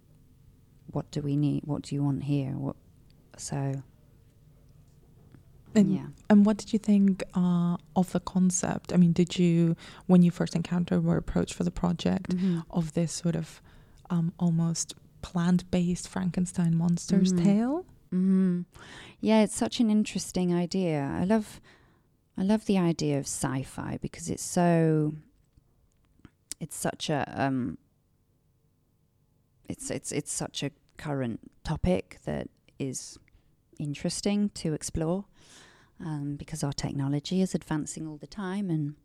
"What 0.92 1.10
do 1.12 1.22
we 1.22 1.36
need? 1.36 1.64
What 1.66 1.82
do 1.84 1.96
you 1.96 2.04
want 2.04 2.24
here?" 2.24 2.52
What 2.58 2.76
so 3.38 3.84
And, 5.76 5.94
Yeah. 5.94 6.08
and 6.30 6.46
what 6.48 6.58
did 6.58 6.74
you 6.74 6.80
think 6.80 7.24
uh, 7.36 7.78
of 7.96 8.12
the 8.12 8.20
concept? 8.20 8.92
I 8.92 8.98
mean, 8.98 9.14
did 9.14 9.38
you, 9.38 9.76
when 10.08 10.24
you 10.24 10.32
first 10.32 10.56
encountered 10.56 11.06
or 11.06 11.16
approached 11.16 11.54
for 11.54 11.64
the 11.64 11.72
project, 11.72 12.32
Mhm. 12.36 12.64
of 12.72 12.94
this 12.94 13.12
sort 13.14 13.36
of 13.36 13.62
um, 14.10 14.34
almost 14.40 14.96
plant 15.22 15.70
based 15.70 16.08
Frankenstein 16.08 16.76
monsters 16.76 17.32
Mhm. 17.34 17.44
tale? 17.44 17.86
hmm 18.10 18.62
Yeah, 19.22 19.44
it's 19.44 19.56
such 19.56 19.80
an 19.80 19.90
interesting 19.92 20.52
idea. 20.54 21.02
I 21.22 21.24
love, 21.26 21.62
I 22.36 22.42
love 22.44 22.66
the 22.66 22.80
idea 22.80 23.20
of 23.20 23.26
sci-fi 23.28 24.00
because 24.02 24.28
it's 24.34 24.44
so. 24.44 25.14
It's 26.60 26.76
such 26.76 27.10
a 27.12 27.24
um. 27.38 27.78
It's 29.68 29.92
it's 29.92 30.12
it's 30.12 30.32
such 30.32 30.64
a 30.64 30.72
current 31.00 31.40
topic 31.64 32.20
that 32.26 32.48
is 32.78 33.18
interesting 33.80 34.50
to 34.50 34.74
explore, 34.74 35.26
um, 36.00 36.36
because 36.36 36.64
our 36.64 36.74
technology 36.74 37.42
is 37.42 37.56
advancing 37.56 38.08
all 38.08 38.18
the 38.18 38.28
time 38.28 38.70
and 38.70 38.96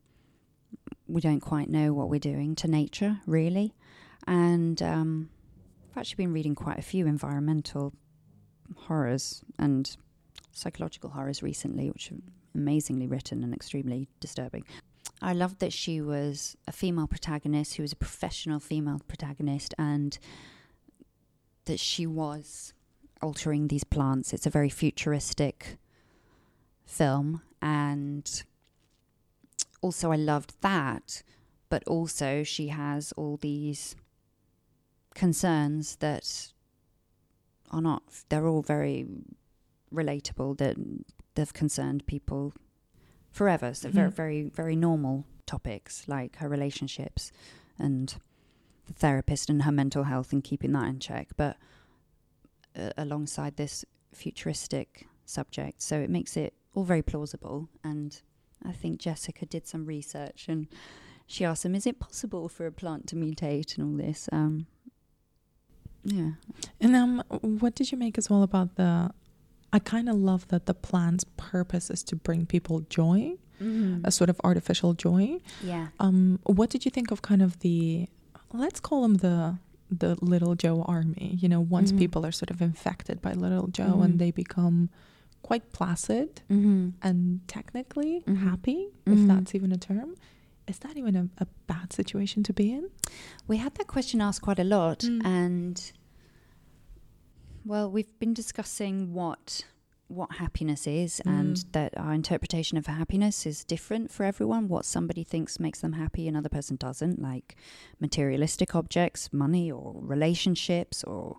we 1.07 1.20
don't 1.20 1.40
quite 1.40 1.70
know 1.70 1.92
what 1.92 2.09
we're 2.11 2.18
doing 2.35 2.54
to 2.57 2.68
nature 2.68 3.20
really, 3.26 3.74
and 4.26 4.83
um, 4.83 5.30
I've 5.90 5.98
actually 5.98 6.24
been 6.24 6.33
reading 6.33 6.54
quite 6.54 6.78
a 6.78 6.83
few 6.83 7.07
environmental 7.07 7.92
horrors 8.76 9.44
and 9.59 9.96
psychological 10.52 11.11
horrors 11.11 11.42
recently, 11.42 11.90
which 11.90 12.11
are 12.11 12.16
amazingly 12.54 13.07
written 13.07 13.44
and 13.44 13.54
extremely 13.54 14.09
disturbing. 14.20 14.64
I 15.22 15.33
loved 15.33 15.59
that 15.61 15.72
she 15.72 16.00
was 16.00 16.57
a 16.66 16.72
female 16.72 17.07
protagonist 17.07 17.76
who 17.76 17.83
was 17.83 17.92
a 17.92 17.96
professional 17.96 18.61
female 18.61 19.00
protagonist 19.07 19.74
and 19.78 20.18
that 21.66 21.81
she 21.81 22.07
was 22.07 22.72
altering 23.22 23.68
these 23.68 23.85
plants. 23.85 24.33
It's 24.33 24.46
a 24.46 24.50
very 24.50 24.68
futuristic 24.68 25.79
film 26.85 27.42
and 27.62 28.42
also 29.81 30.12
I 30.12 30.16
loved 30.16 30.55
that, 30.61 31.22
but 31.68 31.83
also 31.87 32.42
she 32.42 32.68
has 32.68 33.12
all 33.12 33.37
these 33.38 33.96
concerns 35.14 35.96
that 35.96 36.53
are 37.70 37.81
not 37.81 38.03
they're 38.29 38.46
all 38.46 38.62
very 38.62 39.07
relatable 39.92 40.59
that 40.59 40.77
they've 41.35 41.53
concerned 41.53 42.05
people 42.07 42.53
forever 43.31 43.72
so 43.74 43.88
very 43.90 44.11
Mhm. 44.11 44.14
very 44.14 44.42
very 44.48 44.77
normal 44.77 45.24
topics 45.46 46.09
like 46.09 46.37
her 46.37 46.48
relationships 46.48 47.31
and 47.79 48.16
the 48.87 48.92
therapist 48.92 49.49
and 49.51 49.62
her 49.62 49.73
mental 49.73 50.05
health 50.05 50.33
and 50.33 50.42
keeping 50.44 50.73
that 50.73 50.87
in 50.88 50.99
check 50.99 51.29
but 51.37 51.57
uh, 52.79 52.90
alongside 52.99 53.57
this 53.57 53.85
futuristic 54.12 55.07
subject 55.27 55.81
so 55.83 55.99
it 56.01 56.11
makes 56.11 56.37
it 56.37 56.53
all 56.75 56.85
very 56.85 57.03
plausible 57.03 57.68
and 57.83 58.20
i 58.64 58.73
think 58.73 59.01
jessica 59.01 59.47
did 59.47 59.66
some 59.66 59.87
research 59.87 60.47
and 60.49 60.66
she 61.27 61.44
asked 61.44 61.64
him 61.64 61.75
is 61.75 61.87
it 61.87 61.99
possible 61.99 62.49
for 62.49 62.66
a 62.66 62.73
plant 62.73 63.07
to 63.07 63.16
mutate 63.16 63.77
and 63.79 63.87
all 63.87 63.97
this 64.07 64.29
um 64.33 64.66
yeah 66.05 66.33
And 66.81 66.94
um, 66.94 67.23
what 67.61 67.75
did 67.75 67.90
you 67.90 67.97
make 67.99 68.18
as 68.18 68.29
well 68.29 68.42
about 68.42 68.77
the? 68.77 69.11
I 69.73 69.79
kind 69.79 70.09
of 70.09 70.16
love 70.16 70.47
that 70.49 70.66
the 70.66 70.75
plant's 70.75 71.25
purpose 71.37 71.88
is 71.90 72.03
to 72.05 72.14
bring 72.16 72.44
people 72.47 72.81
joy, 72.90 73.37
Mhm. 73.61 74.03
a 74.05 74.11
sort 74.11 74.29
of 74.31 74.38
artificial 74.44 74.92
joy. 74.94 75.40
Yeah. 75.62 75.88
Um, 75.99 76.38
what 76.44 76.68
did 76.70 76.85
you 76.85 76.90
think 76.90 77.11
of 77.11 77.23
kind 77.23 77.40
of 77.42 77.59
the? 77.61 78.09
Let's 78.55 78.81
call 78.81 79.03
them 79.03 79.17
the 79.17 79.59
the 79.90 80.17
Little 80.21 80.55
Joe 80.55 80.83
army. 80.83 81.37
You 81.40 81.49
know, 81.49 81.61
once 81.61 81.93
Mhm. 81.93 81.99
people 81.99 82.25
are 82.27 82.33
sort 82.33 82.51
of 82.51 82.61
infected 82.62 83.21
by 83.21 83.33
Little 83.33 83.69
Joe 83.69 83.97
Mhm. 83.99 84.05
and 84.05 84.19
they 84.19 84.31
become 84.31 84.88
quite 85.43 85.73
placid 85.73 86.40
Mhm. 86.49 86.95
and 87.03 87.40
technically 87.47 88.23
Mhm. 88.27 88.37
happy, 88.38 88.88
if 89.07 89.19
Mhm. 89.19 89.27
that's 89.29 89.55
even 89.55 89.71
a 89.73 89.77
term. 89.77 90.14
Is 90.67 90.79
that 90.79 90.97
even 90.97 91.14
a, 91.17 91.29
a 91.38 91.47
bad 91.67 91.93
situation 91.93 92.43
to 92.45 92.53
be 92.55 92.73
in? 92.73 92.88
We 93.47 93.59
had 93.59 93.75
that 93.75 93.87
question 93.87 94.21
asked 94.23 94.40
quite 94.43 94.59
a 94.59 94.64
lot, 94.64 95.01
Mm. 95.01 95.25
and 95.25 95.93
well, 97.64 97.90
we've 97.90 98.19
been 98.19 98.35
discussing 98.35 99.12
what 99.12 99.64
what 100.09 100.33
happiness 100.37 100.87
is, 100.87 101.21
and 101.21 101.57
Mm. 101.57 101.73
that 101.73 101.97
our 101.97 102.12
interpretation 102.12 102.77
of 102.77 102.87
happiness 102.87 103.47
is 103.47 103.64
different 103.64 104.11
for 104.11 104.25
everyone. 104.25 104.69
What 104.69 104.85
somebody 104.85 105.25
thinks 105.25 105.59
makes 105.59 105.81
them 105.81 105.95
happy, 105.95 106.29
another 106.29 106.49
person 106.51 106.77
doesn't. 106.77 107.21
Like 107.21 107.57
materialistic 108.01 108.75
objects, 108.75 109.33
money, 109.33 109.71
or 109.73 109.95
relationships, 109.97 111.03
or 111.05 111.38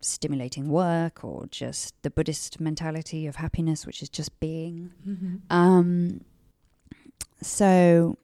stimulating 0.00 0.68
work, 0.68 1.24
or 1.24 1.46
just 1.46 1.94
the 2.02 2.10
Buddhist 2.10 2.60
mentality 2.60 3.26
of 3.26 3.36
happiness, 3.36 3.86
which 3.86 4.02
is 4.02 4.08
just 4.08 4.38
being. 4.40 4.90
Mm-hmm. 5.06 5.36
Um, 5.50 6.20
so 7.40 8.16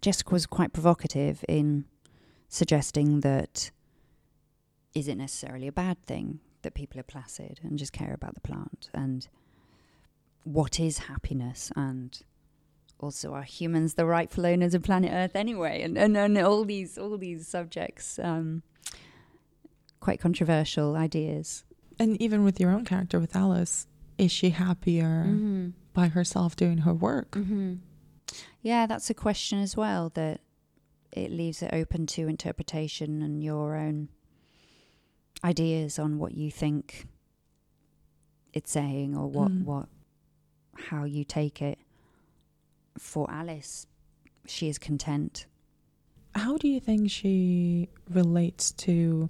Jessica 0.00 0.30
was 0.32 0.46
quite 0.46 0.72
provocative 0.72 1.44
in 1.48 1.84
suggesting 2.48 3.20
that 3.20 3.70
is 4.94 5.08
it 5.08 5.16
necessarily 5.16 5.66
a 5.66 5.72
bad 5.72 6.02
thing 6.04 6.40
that 6.62 6.74
people 6.74 6.98
are 7.00 7.04
placid 7.04 7.60
and 7.62 7.78
just 7.78 7.92
care 7.92 8.14
about 8.14 8.34
the 8.34 8.40
plant 8.40 8.88
and 8.94 9.28
what 10.44 10.80
is 10.80 10.98
happiness 10.98 11.70
and 11.76 12.22
also 12.98 13.32
are 13.32 13.42
humans 13.42 13.94
the 13.94 14.06
rightful 14.06 14.46
owners 14.46 14.74
of 14.74 14.82
planet 14.82 15.10
earth 15.12 15.34
anyway 15.36 15.82
and, 15.82 15.96
and, 15.98 16.16
and 16.16 16.38
all 16.38 16.64
these 16.64 16.96
all 16.98 17.16
these 17.18 17.46
subjects 17.46 18.18
um, 18.18 18.62
quite 20.00 20.20
controversial 20.20 20.96
ideas 20.96 21.64
And 21.98 22.20
even 22.20 22.42
with 22.44 22.58
your 22.58 22.70
own 22.70 22.84
character, 22.84 23.20
with 23.20 23.36
Alice, 23.36 23.86
is 24.18 24.32
she 24.32 24.50
happier 24.50 25.24
Mhm. 25.28 25.72
by 25.92 26.08
herself 26.08 26.56
doing 26.56 26.78
her 26.78 26.94
work? 26.94 27.32
Mm-hmm. 27.32 27.74
Yeah, 28.62 28.86
that's 28.86 29.10
a 29.10 29.14
question 29.14 29.58
as 29.60 29.76
well 29.76 30.10
that 30.14 30.40
it 31.12 31.30
leaves 31.30 31.62
it 31.62 31.70
open 31.72 32.06
to 32.06 32.26
interpretation 32.28 33.20
and 33.22 33.42
your 33.44 33.76
own 33.76 34.08
ideas 35.44 35.98
on 35.98 36.18
what 36.18 36.34
you 36.34 36.50
think 36.50 37.06
it's 38.52 38.70
saying 38.70 39.16
or 39.16 39.26
what 39.28 39.50
Mm. 39.50 39.64
what 39.64 39.88
how 40.74 41.04
you 41.04 41.24
take 41.24 41.60
it. 41.62 41.78
For 42.98 43.30
Alice, 43.30 43.86
she 44.46 44.68
is 44.68 44.78
content. 44.78 45.46
How 46.34 46.56
do 46.56 46.66
you 46.68 46.80
think 46.80 47.10
she 47.10 47.88
relates 48.10 48.72
to 48.72 49.28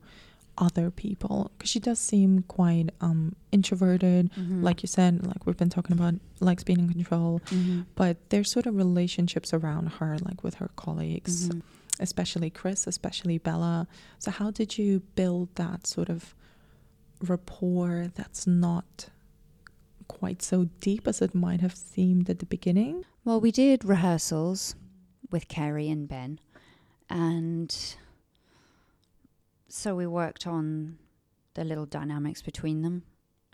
other 0.58 0.90
people? 0.90 1.50
Because 1.56 1.70
she 1.70 1.80
does 1.80 1.98
seem 1.98 2.42
quite 2.42 2.90
um, 3.00 3.34
introverted. 3.50 4.30
Mhm. 4.32 4.62
Like 4.62 4.82
you 4.82 4.86
said, 4.86 5.26
like 5.26 5.46
we've 5.46 5.56
been 5.56 5.70
talking 5.70 5.94
about, 5.96 6.14
likes 6.40 6.62
being 6.64 6.78
in 6.80 6.88
control. 6.88 7.40
Mhm. 7.46 7.86
But 7.96 8.30
there's 8.30 8.50
sort 8.50 8.66
of 8.66 8.76
relationships 8.76 9.52
around 9.52 9.86
her, 9.98 10.18
like 10.18 10.44
with 10.44 10.54
her 10.54 10.70
colleagues, 10.76 11.48
Mhm. 11.48 11.62
Especially 12.00 12.50
Chris, 12.50 12.86
especially 12.86 13.38
Bella. 13.38 13.86
So, 14.18 14.30
how 14.30 14.50
did 14.50 14.78
you 14.78 15.00
build 15.14 15.54
that 15.56 15.86
sort 15.86 16.08
of 16.08 16.34
rapport 17.20 18.10
that's 18.14 18.46
not 18.46 19.08
quite 20.08 20.42
so 20.42 20.68
deep 20.80 21.06
as 21.06 21.22
it 21.22 21.34
might 21.34 21.60
have 21.60 21.76
seemed 21.76 22.28
at 22.28 22.38
the 22.38 22.46
beginning? 22.46 23.04
Well, 23.24 23.40
we 23.40 23.52
did 23.52 23.84
rehearsals 23.84 24.74
with 25.30 25.48
Kerry 25.48 25.88
and 25.88 26.08
Ben, 26.08 26.40
and 27.08 27.74
so 29.68 29.94
we 29.94 30.06
worked 30.06 30.46
on 30.46 30.98
the 31.54 31.64
little 31.64 31.86
dynamics 31.86 32.42
between 32.42 32.82
them 32.82 33.04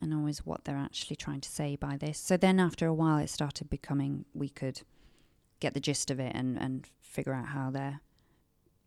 and 0.01 0.15
always 0.15 0.47
what 0.47 0.65
they're 0.65 0.77
actually 0.77 1.17
trying 1.17 1.41
to 1.41 1.49
say 1.49 1.77
by 1.77 1.97
this. 1.97 2.19
So 2.19 2.37
then, 2.37 2.61
after 2.61 2.87
a 2.87 2.95
while, 2.95 3.19
it 3.19 3.31
started 3.31 3.69
becoming 3.69 4.25
we 4.35 4.49
could 4.49 4.83
get 5.61 5.75
the 5.75 5.81
gist 5.81 6.11
of 6.11 6.21
it 6.21 6.33
and, 6.35 6.57
and 6.57 6.87
figure 7.01 7.35
out 7.35 7.47
how 7.47 7.71
their 7.71 8.01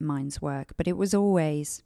minds 0.01 0.41
work. 0.41 0.73
But 0.77 0.87
it 0.87 0.97
was 0.97 1.13
always, 1.13 1.81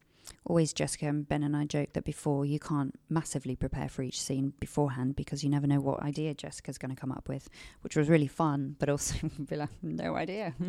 always 0.45 0.73
Jessica 0.73 1.07
and 1.07 1.27
Ben 1.27 1.43
and 1.43 1.55
I 1.55 1.65
joked 1.65 1.93
that 1.93 2.03
before 2.03 2.45
you 2.45 2.59
can't 2.59 2.97
massively 3.09 3.55
prepare 3.55 3.89
for 3.89 4.03
each 4.03 4.21
scene 4.21 4.53
beforehand 4.59 5.15
because 5.15 5.43
you 5.43 5.49
never 5.49 5.67
know 5.67 5.79
what 5.79 6.01
idea 6.01 6.33
Jessica's 6.33 6.77
going 6.77 6.93
to 6.93 6.99
come 6.99 7.11
up 7.11 7.27
with, 7.27 7.49
which 7.81 7.95
was 7.95 8.09
really 8.09 8.27
fun, 8.27 8.75
but 8.79 8.89
also 8.89 9.15
be 9.49 9.55
like, 9.55 9.69
no 9.81 10.15
idea. 10.15 10.53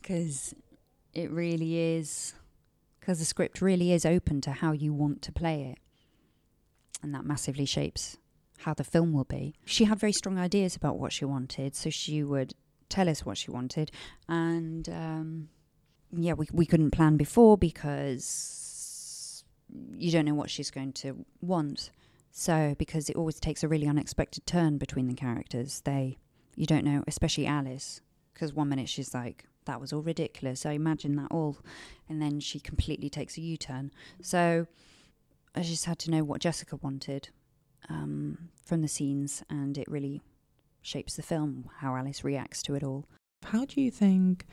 Because 0.00 0.54
it 1.12 1.30
really 1.30 1.96
is, 1.96 2.34
because 3.00 3.18
the 3.18 3.24
script 3.24 3.60
really 3.60 3.92
is 3.92 4.06
open 4.06 4.40
to 4.42 4.52
how 4.52 4.72
you 4.72 4.92
want 4.92 5.22
to 5.22 5.32
play 5.32 5.62
it. 5.62 5.78
And 7.02 7.14
that 7.14 7.24
massively 7.24 7.66
shapes 7.66 8.16
how 8.58 8.74
the 8.74 8.84
film 8.84 9.12
will 9.12 9.24
be. 9.24 9.54
She 9.64 9.84
had 9.84 9.98
very 9.98 10.12
strong 10.12 10.38
ideas 10.38 10.76
about 10.76 10.98
what 10.98 11.12
she 11.12 11.24
wanted, 11.24 11.74
so 11.74 11.90
she 11.90 12.22
would 12.22 12.54
tell 12.88 13.08
us 13.08 13.24
what 13.24 13.38
she 13.38 13.50
wanted. 13.50 13.90
And 14.28 14.88
um, 14.88 15.48
yeah, 16.12 16.34
we, 16.34 16.46
we 16.52 16.66
couldn't 16.66 16.90
plan 16.90 17.16
before 17.16 17.56
because 17.56 19.44
you 19.96 20.10
don't 20.10 20.24
know 20.24 20.34
what 20.34 20.50
she's 20.50 20.70
going 20.70 20.92
to 20.92 21.24
want. 21.40 21.90
So, 22.30 22.74
because 22.78 23.08
it 23.08 23.16
always 23.16 23.40
takes 23.40 23.62
a 23.62 23.68
really 23.68 23.86
unexpected 23.86 24.46
turn 24.46 24.76
between 24.76 25.08
the 25.08 25.14
characters, 25.14 25.80
they, 25.84 26.18
you 26.54 26.66
don't 26.66 26.84
know, 26.84 27.02
especially 27.06 27.46
Alice, 27.46 28.02
because 28.34 28.52
one 28.52 28.68
minute 28.68 28.90
she's 28.90 29.14
like, 29.14 29.46
that 29.64 29.80
was 29.80 29.92
all 29.92 30.02
ridiculous. 30.02 30.66
I 30.66 30.72
imagine 30.72 31.16
that 31.16 31.28
all. 31.30 31.58
And 32.08 32.20
then 32.20 32.38
she 32.40 32.60
completely 32.60 33.08
takes 33.08 33.38
a 33.38 33.40
U 33.40 33.56
turn. 33.56 33.90
So, 34.20 34.66
I 35.54 35.62
just 35.62 35.86
had 35.86 35.98
to 36.00 36.10
know 36.10 36.24
what 36.24 36.42
Jessica 36.42 36.76
wanted 36.76 37.30
um, 37.88 38.50
from 38.62 38.82
the 38.82 38.88
scenes, 38.88 39.42
and 39.48 39.78
it 39.78 39.88
really 39.88 40.20
shapes 40.82 41.16
the 41.16 41.22
film, 41.22 41.70
how 41.78 41.96
Alice 41.96 42.22
reacts 42.22 42.62
to 42.64 42.74
it 42.74 42.82
all. 42.82 43.06
How 43.44 43.64
do 43.64 43.80
you 43.80 43.90
think 43.90 44.46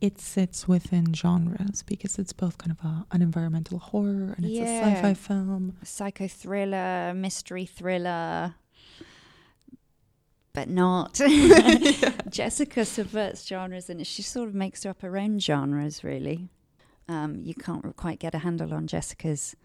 it 0.00 0.20
sits 0.20 0.66
within 0.68 1.14
genres? 1.14 1.82
Because 1.82 2.18
it's 2.18 2.32
both 2.32 2.58
kind 2.58 2.72
of 2.72 2.84
a, 2.84 3.06
an 3.12 3.22
environmental 3.22 3.78
horror 3.78 4.34
and 4.36 4.44
it's 4.44 4.58
a 4.58 4.66
sci 4.66 4.94
fi 5.00 5.14
film. 5.14 5.76
Psycho 5.82 6.28
thriller, 6.28 7.12
mystery 7.14 7.66
thriller, 7.66 8.54
but 10.52 10.68
not. 10.68 11.14
Jessica 12.30 12.84
subverts 12.84 13.46
genres 13.46 13.90
and 13.90 14.06
she 14.06 14.22
sort 14.22 14.48
of 14.48 14.54
makes 14.54 14.84
up 14.86 15.02
her 15.02 15.16
own 15.16 15.38
genres, 15.40 16.04
really. 16.04 16.48
Um, 17.08 17.40
you 17.42 17.54
can't 17.54 17.94
quite 17.96 18.18
get 18.18 18.34
a 18.34 18.38
handle 18.38 18.72
on 18.72 18.86
Jessica's. 18.86 19.56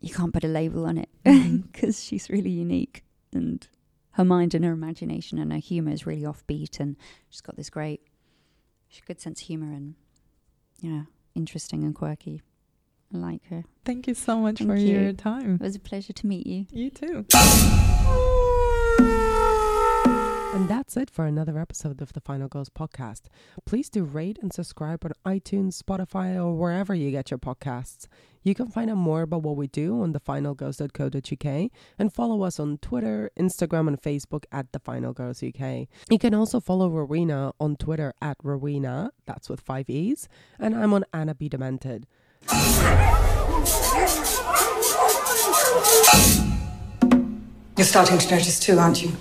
You 0.00 0.14
can't 0.14 0.32
put 0.32 0.44
a 0.44 0.48
label 0.48 0.86
on 0.86 0.96
it 0.96 1.10
because 1.24 1.96
Mhm. 1.96 2.08
she's 2.08 2.30
really 2.30 2.50
unique 2.50 3.04
and 3.32 3.66
her 4.12 4.24
mind 4.24 4.54
and 4.54 4.64
her 4.64 4.72
imagination 4.72 5.38
and 5.38 5.52
her 5.52 5.58
humor 5.58 5.92
is 5.92 6.06
really 6.06 6.22
offbeat 6.22 6.80
and 6.80 6.96
she's 7.28 7.42
got 7.42 7.56
this 7.56 7.68
great, 7.70 8.00
she's 8.90 9.02
good 9.06 9.20
sense 9.20 9.40
of 9.40 9.46
humor 9.46 9.72
and 9.72 9.94
yeah, 10.80 11.02
interesting 11.34 11.84
and 11.84 11.94
quirky. 11.94 12.42
I 13.14 13.16
like 13.16 13.44
her. 13.46 13.64
Thank 13.84 14.06
you 14.06 14.14
so 14.14 14.36
much 14.38 14.58
Thank 14.58 14.70
for 14.70 14.76
you. 14.76 15.00
your 15.00 15.12
time. 15.12 15.54
It 15.54 15.62
was 15.62 15.76
a 15.76 15.80
pleasure 15.80 16.12
to 16.12 16.26
meet 16.26 16.46
you. 16.46 16.66
You 16.70 16.90
too. 16.90 17.24
And 20.52 20.68
that's 20.68 20.96
it 20.96 21.08
for 21.10 21.26
another 21.26 21.58
episode 21.58 22.02
of 22.02 22.12
the 22.12 22.20
Final 22.20 22.48
Girls 22.48 22.68
podcast. 22.68 23.22
Please 23.66 23.88
do 23.88 24.02
rate 24.02 24.36
and 24.42 24.52
subscribe 24.52 25.04
on 25.04 25.12
iTunes, 25.24 25.80
Spotify, 25.80 26.34
or 26.34 26.54
wherever 26.54 26.92
you 26.92 27.12
get 27.12 27.30
your 27.30 27.38
podcasts. 27.38 28.08
You 28.42 28.56
can 28.56 28.66
find 28.66 28.90
out 28.90 28.96
more 28.96 29.22
about 29.22 29.42
what 29.42 29.56
we 29.56 29.68
do 29.68 30.02
on 30.02 30.12
thefinalgirls.co.uk 30.12 31.70
and 31.98 32.12
follow 32.12 32.42
us 32.42 32.58
on 32.58 32.78
Twitter, 32.78 33.30
Instagram, 33.38 33.86
and 33.86 34.02
Facebook 34.02 34.44
at 34.50 34.72
The 34.72 34.80
Final 34.80 35.12
Girls 35.12 35.40
UK. 35.42 35.86
You 36.10 36.18
can 36.18 36.34
also 36.34 36.58
follow 36.58 36.88
Rowena 36.88 37.52
on 37.60 37.76
Twitter 37.76 38.12
at 38.20 38.36
Rowena, 38.42 39.12
that's 39.26 39.48
with 39.48 39.60
five 39.60 39.88
E's, 39.88 40.28
and 40.58 40.74
I'm 40.74 40.92
on 40.92 41.04
Anna 41.14 41.34
Be 41.34 41.48
Demented. 41.48 42.06
You're 47.76 47.86
starting 47.86 48.18
to 48.18 48.30
notice 48.34 48.58
too, 48.58 48.78
aren't 48.78 49.02
you? 49.02 49.12